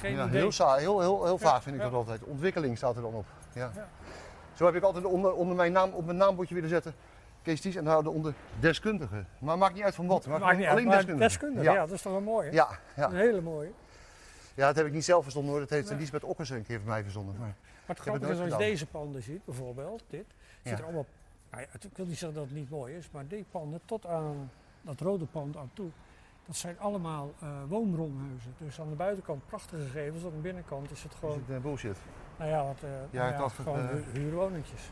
[0.00, 0.40] Geen ja, idee.
[0.40, 1.88] Heel saai, heel, heel, heel vaag vind ik ja.
[1.88, 2.22] dat altijd.
[2.24, 3.26] Ontwikkeling staat er dan op.
[3.52, 3.70] Ja.
[3.74, 3.88] Ja.
[4.54, 6.94] Zo heb ik altijd onder, onder mijn naam, op mijn naambordje willen zetten.
[7.44, 9.26] En daar onder deskundigen.
[9.38, 10.26] Maar maakt niet uit van wat.
[10.26, 11.20] Maar Maakt niet uit, alleen deskundigen.
[11.28, 11.74] deskundige, ja.
[11.86, 12.54] dat is toch wel mooi, hè?
[12.54, 13.08] Ja, ja.
[13.08, 13.70] Een hele mooie.
[14.54, 15.60] ja, dat heb ik niet zelf verzonnen hoor.
[15.60, 15.98] Dat heeft Nee.
[15.98, 17.34] Lisbeth Okkers een keer voor mij verzonnen.
[17.38, 20.24] Maar, Maar het het grappige is als je deze panden ziet, bijvoorbeeld, dit,
[20.62, 20.78] ziet Ja.
[20.78, 21.06] er allemaal,
[21.50, 23.80] nou ja, het- ik wil niet zeggen dat het niet mooi is, maar die panden
[23.84, 24.50] tot aan
[24.82, 25.88] dat rode pand aan toe,
[26.46, 27.32] dat zijn allemaal
[27.68, 28.54] woonbromhuizen.
[28.58, 31.62] Dus aan de buitenkant prachtige gevels, aan de binnenkant is het is gewoon, het, eh,
[31.62, 31.96] bullshit.
[32.38, 34.90] nou ja, wat, eh, nou ja, 80, gewoon huurwoningjes.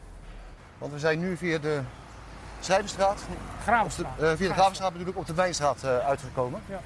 [0.79, 1.81] Want we zijn nu via de
[2.67, 2.85] De,
[3.63, 4.19] Gravenstraat.
[4.21, 6.63] eh, via de Gravenstraat bedoel ik, op de Wijnstraat eh, uitgekomen.
[6.69, 6.81] Ja.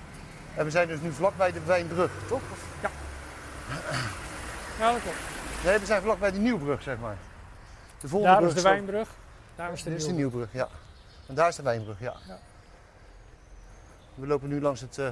[0.55, 2.41] En we zijn dus nu vlakbij de Wijnbrug, toch?
[2.53, 2.64] Of-
[4.79, 5.16] Ja, dat klopt.
[5.64, 7.16] Nee, we zijn vlakbij de Nieuwbrug, zeg maar.
[8.01, 9.09] De volgende Daar is de Wijnbrug,
[9.55, 10.49] daar is de Dit is de Nieuwbrug.
[10.53, 10.68] Ja.
[11.27, 12.14] En daar is de Wijnbrug, ja.
[12.29, 12.39] Ja.
[14.14, 15.09] We lopen nu langs het, eh,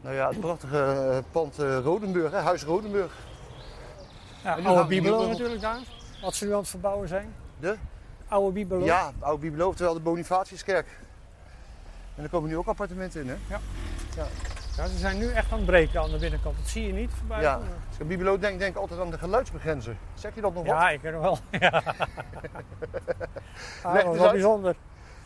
[0.00, 3.12] nou ja, het prachtige pand Rodenburg, hè, Huis Rodenburg.
[4.42, 5.78] Ja, oude Bibelo natuurlijk daar,
[6.22, 7.34] wat ze nu aan het verbouwen zijn.
[7.60, 7.76] De?
[8.28, 8.84] Oude Bibelo.
[8.84, 10.86] Ja, de oude Bibelo, terwijl de Bonifatiuskerk.
[12.16, 13.34] En daar komen nu ook appartementen in, hè?
[14.76, 16.56] Ja, ze zijn nu echt aan het breken aan de binnenkant.
[16.58, 17.40] Dat zie je niet voorbij.
[17.40, 17.54] Ja.
[17.54, 19.96] Als ik aan Bibelo denk, denk ik altijd aan de geluidsbegrenzer.
[20.14, 20.72] Zeg je dat nog wat?
[20.76, 21.38] Ja, ik ken hem wel.
[21.60, 21.82] Ja.
[23.82, 24.30] ah, dat wel uit.
[24.32, 24.76] bijzonder.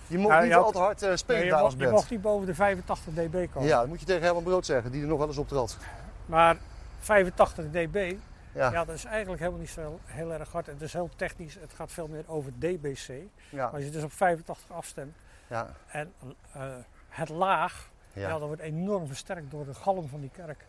[0.07, 1.89] Je mocht Ja, niet je had- al te hard eh, spelen Nee, je, mocht, je
[1.89, 3.69] mocht niet boven de 85 dB komen.
[3.69, 5.77] Ja, dat moet je tegen Herman Brood zeggen, die er nog wel eens op trad.
[6.27, 6.57] Maar
[7.01, 8.15] 85 dB,
[8.53, 8.85] Ja, ja.
[8.85, 10.67] dat is eigenlijk helemaal niet zo heel erg hard.
[10.67, 13.13] Het is heel technisch, het gaat veel meer over dBc.
[13.51, 15.75] ja, Als je dus op 85 afstemt ja.
[15.87, 16.13] en
[16.53, 16.63] eh,
[17.09, 18.29] het laag, ja.
[18.29, 18.39] ja.
[18.39, 20.67] dat wordt enorm versterkt door de galm van die kerk.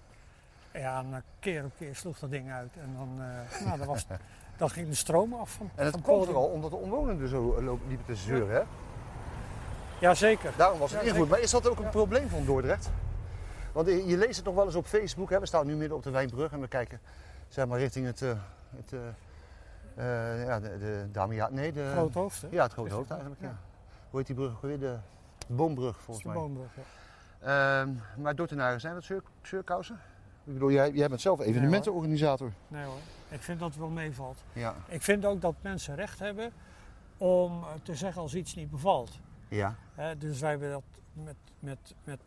[0.72, 2.72] Ja, en eh, keer op keer sloeg dat ding uit.
[2.82, 4.06] En dan, eh, nou, dan, was,
[4.58, 6.34] dan ging de stroom af van En het van komt podium.
[6.34, 7.56] vooral omdat de omwonenden zo
[7.88, 8.62] liepen te zeuren, hè?
[10.00, 10.54] Jazeker.
[10.58, 11.30] Daarom was het ingevoerd.
[11.30, 12.90] Maar is dat ook een probleem van Dordrecht?
[13.72, 15.30] Want je je leest het nog wel eens op Facebook.
[15.30, 15.40] Hè?
[15.40, 17.00] We staan nu midden op de Wijnbrug en we kijken
[17.50, 18.38] zeg maar, richting het, eh,
[18.76, 19.08] het eh,
[19.96, 22.48] eh, ja, de, de Damia, nee, de, Groot hoofd, hè?
[22.52, 23.42] ja, het Is hoofd eigenlijk.
[23.42, 23.48] Ja.
[23.48, 23.58] ja.
[24.10, 24.52] Hoe heet die brug?
[24.52, 24.80] ook weer?
[24.80, 24.98] De
[25.48, 26.42] Boombrug volgens de mij.
[26.42, 27.82] boombrug, ja.
[27.82, 30.00] Ehm, maar Dordtenaren, zijn dat zeur, zeurkousen?
[30.44, 32.52] Ik bedoel, jij, jij bent zelf evenementenorganisator.
[32.68, 34.38] Nee hoor, ik vind dat het wel meevalt.
[34.54, 34.76] Ja.
[34.88, 36.52] Ik vind ook dat mensen recht hebben
[37.18, 39.20] om te zeggen als iets niet bevalt.
[39.48, 39.76] Ja.
[40.18, 40.84] Dus wij hebben dat
[41.14, 42.20] met, met, met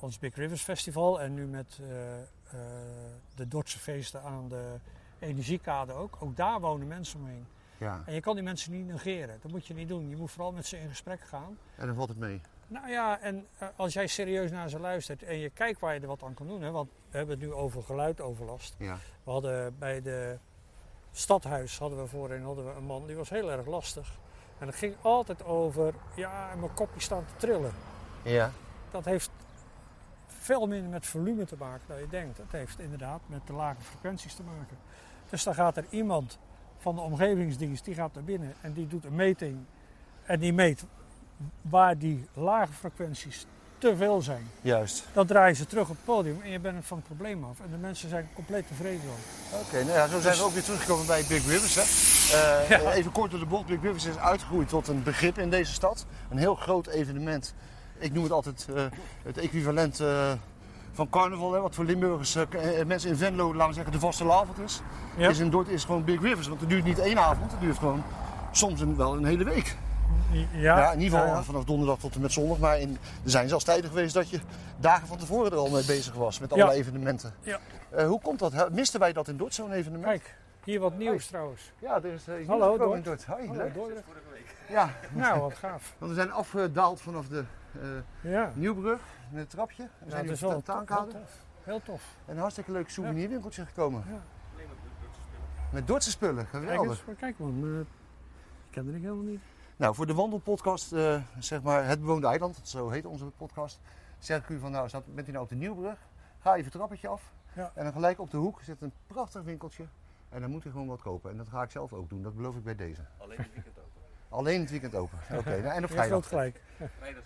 [0.00, 1.80] ons Big Rivers Festival en nu met
[2.50, 2.58] eh,
[3.34, 4.74] de Dordtse feesten aan de
[5.18, 6.16] Energiekade ook.
[6.20, 7.46] Ook daar wonen mensen omheen.
[7.78, 8.02] ja.
[8.06, 9.38] En je kan die mensen niet negeren.
[9.42, 10.08] Dat moet je niet doen.
[10.08, 11.58] Je moet vooral met ze in gesprek gaan.
[11.76, 12.40] En dan valt het mee.
[12.68, 16.00] Nou ja, en eh, als jij serieus naar ze luistert en je kijkt waar je
[16.00, 16.62] er wat aan kan doen.
[16.62, 18.74] Hè, want we hebben het nu over geluidoverlast.
[18.78, 18.98] Ja.
[19.24, 20.38] We hadden bij de
[21.12, 24.18] stadhuis hadden we voorin hadden we een man die was heel erg lastig.
[24.58, 27.72] En het ging altijd over, ja, mijn kopje staat te trillen.
[28.22, 28.52] Ja.
[28.90, 29.30] Dat heeft
[30.46, 32.38] veel minder met volume te maken dan je denkt.
[32.38, 34.76] Het heeft inderdaad met de lage frequenties te maken.
[35.30, 36.38] Dus dan gaat er iemand
[36.78, 39.58] van de omgevingsdienst, die gaat naar binnen en die doet een meting.
[40.24, 40.84] En die meet
[41.62, 43.46] waar die lage frequenties
[43.78, 44.46] te veel zijn.
[44.60, 45.04] Juist.
[45.12, 47.60] Dan draaien ze terug op het podium en je bent van het probleem af.
[47.60, 49.60] En de mensen zijn compleet tevreden dan.
[49.60, 51.74] Oké, nou ja, zo zijn we ook weer teruggekomen bij Big Rivers.
[51.74, 51.82] Hè.
[52.62, 52.92] Eh, Ja.
[52.92, 53.66] Even kort door de bocht.
[53.66, 56.06] Big Rivers is uitgegroeid tot een begrip in deze stad.
[56.30, 57.54] Een heel groot evenement.
[57.98, 58.84] Ik noem het altijd eh,
[59.22, 60.32] het equivalent eh,
[60.92, 61.52] van carnaval.
[61.52, 64.80] Hè, wat voor Limburgers, eh, mensen in Venlo, laten we zeggen, de vaste avond is.
[65.16, 65.28] Ja.
[65.28, 66.48] Is in Dordt is gewoon Big Rivers.
[66.48, 68.02] Want het duurt niet één avond, het duurt gewoon
[68.50, 69.76] soms een, wel een hele week.
[70.52, 72.58] Ja, Ja, in ieder geval ja, vanaf donderdag tot en met zondag.
[72.58, 74.40] Maar in, er zijn zelfs tijden geweest dat je
[74.80, 76.38] dagen van tevoren er al mee bezig was.
[76.38, 77.34] Met allerlei evenementen.
[77.40, 77.58] Ja.
[78.06, 78.72] Hoe komt dat?
[78.72, 80.04] Misten wij dat in Dordt, zo'n evenement?
[80.04, 80.34] Kijk,
[80.64, 81.72] hier wat nieuws trouwens.
[81.78, 83.24] Ja, er is, is Hallo, Dort.
[83.24, 83.74] Hoi, Hallo, leuk.
[83.74, 84.04] Dordrecht.
[84.68, 85.94] Ja, Nou, wat gaaf.
[85.98, 87.44] want we zijn afgedaald vanaf de
[88.20, 89.00] Ja, Nieuwbrug,
[89.32, 89.82] in het trapje.
[89.82, 91.44] We ja zijn nu op de heel tof.
[91.62, 92.16] Heel tof.
[92.26, 94.04] En een hartstikke leuk souvenirwinkeltje gekomen.
[94.08, 94.22] Ja.
[95.72, 96.90] Met Dordtse spullen, Kijk geweldig.
[96.90, 97.86] eens, maar kijk man, eh, ik
[98.70, 99.40] ken er helemaal niet.
[99.76, 103.80] Nou, voor de wandelpodcast, eh, zeg maar Het Bewoonde Eiland, zo heet onze podcast.
[104.18, 105.98] Zeg ik u van, nou, bent u nou op de Nieuwbrug?
[106.38, 107.32] Ga even het trappetje af.
[107.52, 107.70] Ja.
[107.74, 109.84] En dan gelijk op de hoek zit een prachtig winkeltje.
[110.28, 111.30] En dan moet u gewoon wat kopen.
[111.30, 113.00] En dat ga ik zelf ook doen, dat beloof ik bij deze.
[113.18, 113.85] Alleen weekend open.
[114.28, 115.18] Alleen het weekend open.
[115.38, 116.28] Oké, nou, en op vrijdag.
[116.28, 116.60] gelijk.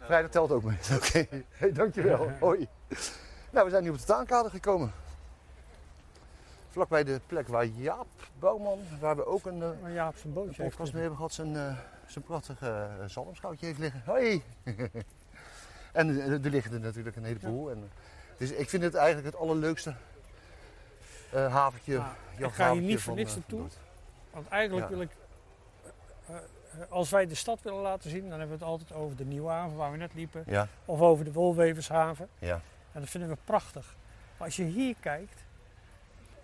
[0.00, 0.78] Vrijdag telt ook mee.
[0.96, 2.30] Oké, hey, dankjewel.
[2.40, 2.68] Hoi.
[3.50, 4.92] Nou, we zijn nu op de Taankade gekomen.
[6.70, 8.06] Vlakbij de plek waar Jaap
[8.38, 11.32] Bouwman, waar we ook een, eh, Jaap zijn een bootje heeft podcast mee hebben gehad,
[11.34, 11.76] zijn, eh
[12.06, 14.02] zijn prachtige uh, zalmschoutje heeft liggen.
[14.04, 14.42] Hoi!
[15.92, 17.70] en eh, er liggen er natuurlijk een heleboel.
[17.70, 17.82] En, eh,
[18.38, 19.94] dus ik vind het eigenlijk het allerleukste
[21.32, 21.98] eh haventje.
[21.98, 23.66] Maar ik ga hier niet voor van, niks eh, naartoe.
[24.30, 24.96] Want eigenlijk Ja.
[24.96, 25.19] wil ik, eh, eh,
[26.88, 29.48] als wij de stad willen laten zien, dan hebben we het altijd over de Nieuwe
[29.50, 30.42] Haven waar we net liepen.
[30.46, 32.28] Ja, Of over de Wolwevershaven.
[32.38, 32.60] ja.
[32.92, 33.96] En dat vinden we prachtig.
[34.36, 35.44] Maar als je hier kijkt,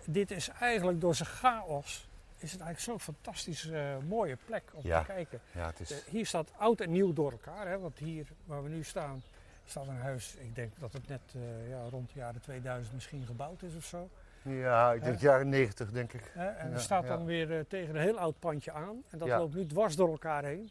[0.05, 2.07] dit is eigenlijk door zijn chaos
[2.39, 4.99] is het eigenlijk zo'n fantastisch eh, mooie plek om Ja.
[4.99, 5.39] te kijken.
[5.51, 5.91] Ja, het is...
[5.91, 7.67] Eh, hier staat oud en nieuw door elkaar.
[7.67, 7.79] Hè?
[7.79, 9.23] Want hier waar we nu staan,
[9.65, 10.35] staat een huis.
[10.35, 13.85] Ik denk dat het net eh, ja, rond de jaren 2000 misschien gebouwd is of
[13.85, 14.09] zo.
[14.47, 16.31] Ja, ik denk jaren 90, denk ik.
[16.33, 17.09] En Ja, er staat ja.
[17.15, 19.03] dan weer eh, tegen een heel oud pandje aan.
[19.09, 19.37] En dat Ja.
[19.37, 20.69] loopt nu dwars door elkaar heen.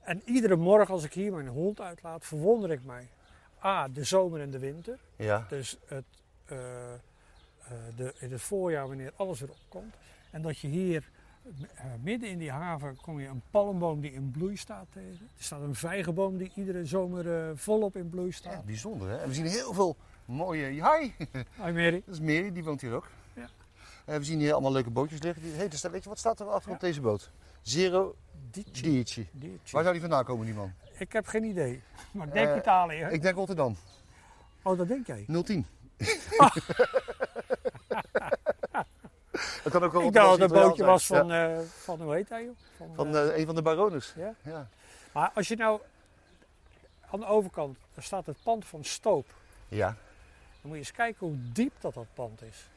[0.00, 3.08] En iedere morgen als ik hier mijn hond uitlaat, verwonder ik mij.
[3.64, 4.98] A, de zomer en de winter.
[5.16, 6.04] Ja, Dus het,
[6.46, 6.98] eh, eh,
[7.96, 9.94] de, in het voorjaar, wanneer alles weer opkomt.
[10.30, 11.10] En dat je hier
[12.02, 15.28] midden in die haven kom je een palmboom die in bloei staat tegen.
[15.36, 18.64] Er staat een vijgenboom die iedere zomer volop in bloei ja, staat.
[18.64, 19.16] bijzonder hè.
[19.18, 19.96] En we zien heel veel
[20.30, 20.64] mooie...
[20.66, 21.12] Hi,
[21.56, 22.02] Hoi Mary.
[22.06, 23.06] dat is Mary, die woont hier ook.
[23.34, 23.48] Ja.
[24.04, 25.56] Eh, we zien hier allemaal leuke bootjes liggen.
[25.56, 26.74] Hey, staat, weet je, wat staat er achter Ja.
[26.74, 27.30] op deze boot?
[27.62, 28.14] Zero.
[28.72, 29.26] Diertje.
[29.70, 30.72] Waar zou die vandaan komen, die man?
[30.98, 31.82] Ik heb geen idee.
[32.12, 32.96] Maar ik denk Eh, Italië.
[32.96, 33.10] hè?
[33.10, 33.76] Ik denk Rotterdam.
[34.62, 35.24] Oh, dat denk jij.
[35.44, 35.66] 010.
[39.62, 42.28] dat kan ook wel Ik dacht dat het bootje was van, eh, van hoe heet
[42.28, 42.44] hij?
[42.44, 42.56] joh?
[42.76, 44.14] Van, Van eh, eh, een van de barones.
[44.16, 44.34] ja?
[44.42, 44.68] Ja.
[45.12, 45.80] Maar als je nou
[47.10, 49.26] aan de overkant, daar staat het pand van Stoop.
[49.68, 49.96] Ja.
[50.60, 52.68] Dan moet je eens kijken hoe diep dat, dat pand is.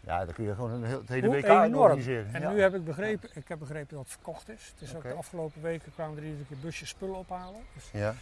[0.00, 1.74] Ja, dan kun je gewoon een heel, het hele Hoe WK enorm.
[1.74, 2.34] organiseren.
[2.34, 2.50] En ja.
[2.50, 4.72] nu heb ik begrepen, ik heb begrepen dat het verkocht is.
[4.74, 7.60] Het is ook de afgelopen weken kwamen er iedere keer busjes spullen ophalen.
[7.74, 8.14] Dus Ja,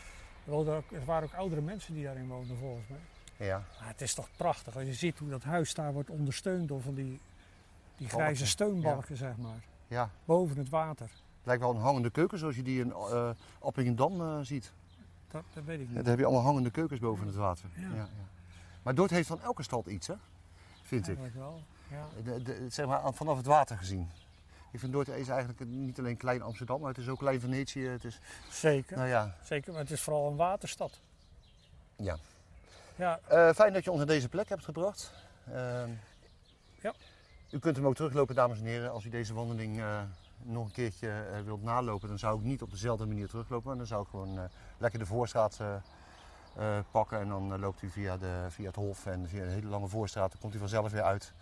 [0.46, 2.98] er, er waren ook oudere mensen die daarin woonden volgens mij.
[3.46, 3.62] ja.
[3.78, 6.80] Maar het is toch prachtig als je ziet hoe dat huis daar wordt ondersteund door
[6.82, 7.18] van die, die
[7.96, 9.62] Balken, grijze steunbalken, zeg maar.
[9.86, 10.10] ja.
[10.24, 11.06] Boven het water.
[11.06, 14.72] Het lijkt wel een hangende keuken zoals je die in uh, Appingedam eh, ziet.
[15.30, 15.94] Dat, dat weet ik Ja, niet.
[16.00, 17.68] daar heb je allemaal hangende keukens boven het water.
[17.94, 18.08] Ja.
[18.82, 20.14] Maar Dordt heeft van elke stad iets, hè?
[20.82, 21.18] vind ik.
[21.34, 21.62] Wel.
[21.90, 22.06] Ja.
[22.24, 24.10] De, de- zeg maar vanaf het water gezien.
[24.72, 27.86] Ik vind Dordt is eigenlijk niet alleen klein Amsterdam, maar het is ook klein Venetië.
[27.86, 28.20] Het is,
[28.50, 28.96] Zeker.
[28.96, 31.00] nou ja, Zeker, maar het is vooral een waterstad.
[31.96, 32.16] ja.
[32.96, 35.12] Ja, Eh, fijn dat je ons naar deze plek hebt gebracht.
[35.52, 35.90] Ehm,
[36.80, 36.94] Ja.
[37.50, 38.90] U kunt hem ook teruglopen, dames en heren.
[38.92, 40.00] Als u deze wandeling eh,
[40.42, 43.68] nog een keertje eh, wilt nalopen, dan zou ik niet op dezelfde manier teruglopen.
[43.68, 44.44] Maar dan zou ik gewoon eh,
[44.78, 45.80] lekker de voorstraat eh, eh,
[46.90, 47.20] pakken.
[47.20, 49.88] En dan eh, loopt u via, de, via het Hof en via de hele lange
[49.88, 50.30] voorstraat.
[50.30, 51.32] Dan komt u vanzelf weer uit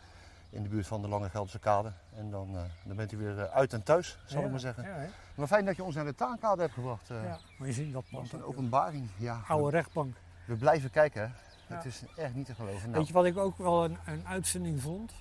[0.51, 1.93] in de buurt van de Lange Gelderse Kade.
[2.17, 4.61] En dan, eh, dan bent u weer eh, uit en thuis, zal ja, ik maar
[4.61, 4.83] zeggen.
[4.85, 4.97] Ja?
[5.35, 7.11] Maar fijn dat je ons naar de Taankade hebt gebracht.
[7.11, 7.39] eh ja.
[7.59, 8.33] Maar je ziet dat pand.
[8.33, 9.09] een openbaring.
[9.17, 10.17] Ja, Oude rechtbank.
[10.45, 11.35] we blijven kijken.
[11.67, 12.83] Het is echt niet te geloven.
[12.91, 15.13] Nou, Weet je wat ik ook wel een, een uitzending vond?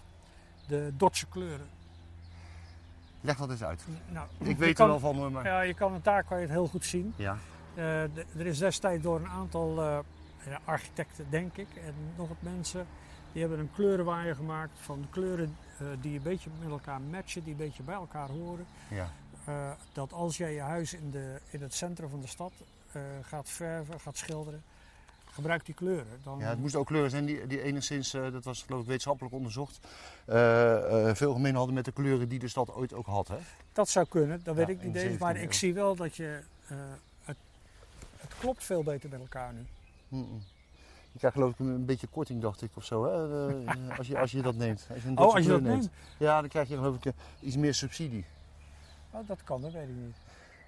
[0.67, 1.67] De Dordtse kleuren.
[3.21, 3.85] Leg dat eens uit.
[4.09, 5.45] Nou, Ik weet er wel van hoor, maar...
[5.45, 7.13] Ja, je kan het daar kan je het heel goed zien.
[7.15, 7.37] Ja.
[7.75, 9.97] Eh, de- er is destijds door een aantal eh,
[10.65, 12.87] architecten, denk ik, en nog wat mensen,
[13.31, 17.51] die hebben een kleurenwaaier gemaakt van kleuren eh, die een beetje met elkaar matchen, die
[17.51, 18.65] een beetje bij elkaar horen.
[18.89, 19.09] Ja.
[19.93, 22.51] Dat als jij je huis in, de, in het centrum van de stad
[23.21, 24.63] gaat verven, gaat schilderen,
[25.25, 26.19] gebruik die kleuren.
[26.23, 29.35] Dan, ja, het moesten ook kleuren zijn die, die enigszins, dat was geloof ik wetenschappelijk
[29.35, 29.79] onderzocht,
[31.17, 33.27] veel gemeen hadden met de kleuren die de stad ooit ook had.
[33.27, 33.37] Hè?
[33.73, 35.17] Dat zou kunnen, dat weet ik niet eens.
[35.19, 36.39] Maar 17e ik zie wel dat je.
[38.45, 39.65] Eh, klopt veel beter met elkaar nu.
[40.07, 40.43] Mm-mm.
[41.11, 43.47] Je krijgt geloof ik een beetje korting, dacht ik, of zo, hè?
[43.65, 44.87] eh, als, je, als je dat neemt.
[44.93, 45.89] Als je een Oh, als je dat neemt.
[46.17, 48.25] Ja, dan krijg je geloof ik eh, iets meer subsidie.
[49.11, 50.15] Oh, dat kan, dat weet ik niet.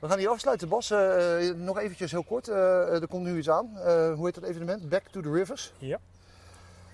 [0.01, 0.91] We gaan hier afsluiten, Bas.
[0.91, 2.47] Eh, nog eventjes heel kort.
[2.47, 3.78] Eh, er komt nu iets aan.
[3.78, 4.89] Eh, hoe heet dat evenement?
[4.89, 5.73] Back to the Rivers.
[5.78, 5.99] Ja.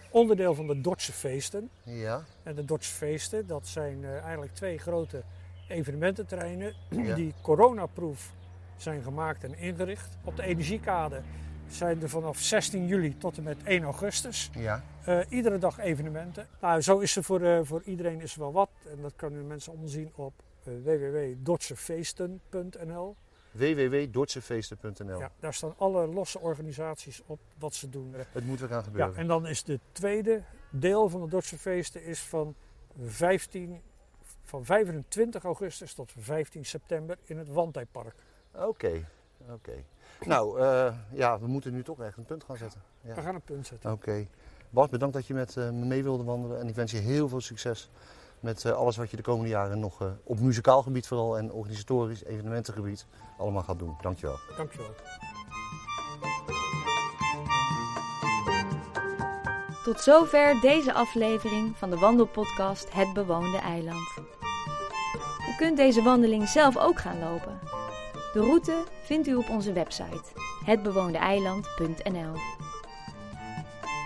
[0.09, 1.69] Onderdeel van de Dordtse feesten.
[1.84, 2.23] Ja.
[2.43, 5.23] En de Dordtse feesten, dat zijn eh, eigenlijk twee grote
[5.67, 7.15] evenemententerreinen Ja.
[7.15, 8.31] die coronaproof
[8.84, 10.17] zijn gemaakt en ingericht.
[10.23, 11.21] Op de energiekade
[11.67, 14.84] zijn er vanaf 16 juli tot en met 1 augustus Ja.
[15.05, 16.47] eh, iedere dag evenementen.
[16.61, 18.69] Nou, zo is er voor, eh, voor iedereen is er wel wat.
[18.91, 20.34] En dat kunnen mensen allemaal zien op
[20.67, 23.15] uh, www.dortsefeesten.nl.
[23.51, 28.13] www.dordsefeesten.nl Ja, daar staan alle losse organisaties op wat ze doen.
[28.31, 29.15] Het moet weer gaan Ja, gebeuren.
[29.15, 32.55] en dan is de tweede deel van de Dordtse feesten is van,
[33.01, 33.81] 15,
[34.43, 38.15] van 25 augustus tot 15 september in het Wandijpark.
[38.56, 39.08] Oké,
[39.49, 39.84] oké.
[40.26, 42.82] Nou, eh, ja, we moeten nu toch echt een punt gaan zetten.
[43.01, 43.16] Ja.
[43.16, 43.91] We gaan een punt zetten.
[43.91, 44.28] Oké.
[44.70, 46.60] Bas, bedankt dat je met eh, me mee wilde wandelen.
[46.60, 47.89] En ik wens je heel veel succes
[48.39, 51.51] met eh, alles wat je de komende jaren nog eh, op muzikaal gebied vooral en
[51.51, 53.06] organisatorisch, evenementengebied
[53.38, 53.95] allemaal gaat doen.
[54.01, 54.38] Dankjewel.
[54.58, 54.89] Dankjewel.
[59.84, 64.18] Tot zover deze aflevering van de wandelpodcast Het Bewoonde Eiland.
[65.49, 67.60] U kunt deze wandeling zelf ook gaan lopen.
[68.34, 70.23] De route vindt u op onze website
[70.65, 72.34] hetbewoondeeiland.nl.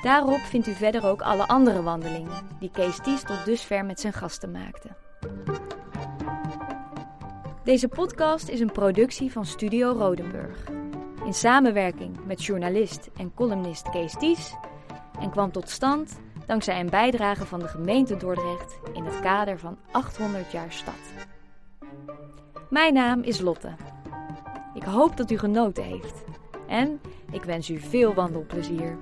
[0.02, 4.14] Daarop vindt u verder ook alle andere wandelingen die Kees Ties tot dusver met zijn
[4.14, 4.90] gasten maakte.
[7.64, 10.70] Deze podcast is een productie van Studio Rodenburg.
[11.26, 14.54] In samenwerking met journalist en columnist Kees Ties
[15.20, 19.78] en kwam tot stand dankzij een bijdrage van de gemeente Dordrecht in het kader van
[19.92, 21.28] 800 jaar stad.
[22.70, 23.76] Mijn naam is Lotte.
[24.78, 26.24] Ik hoop dat u genoten heeft
[26.68, 27.02] en
[27.32, 28.98] ik wens u veel wandelplezier.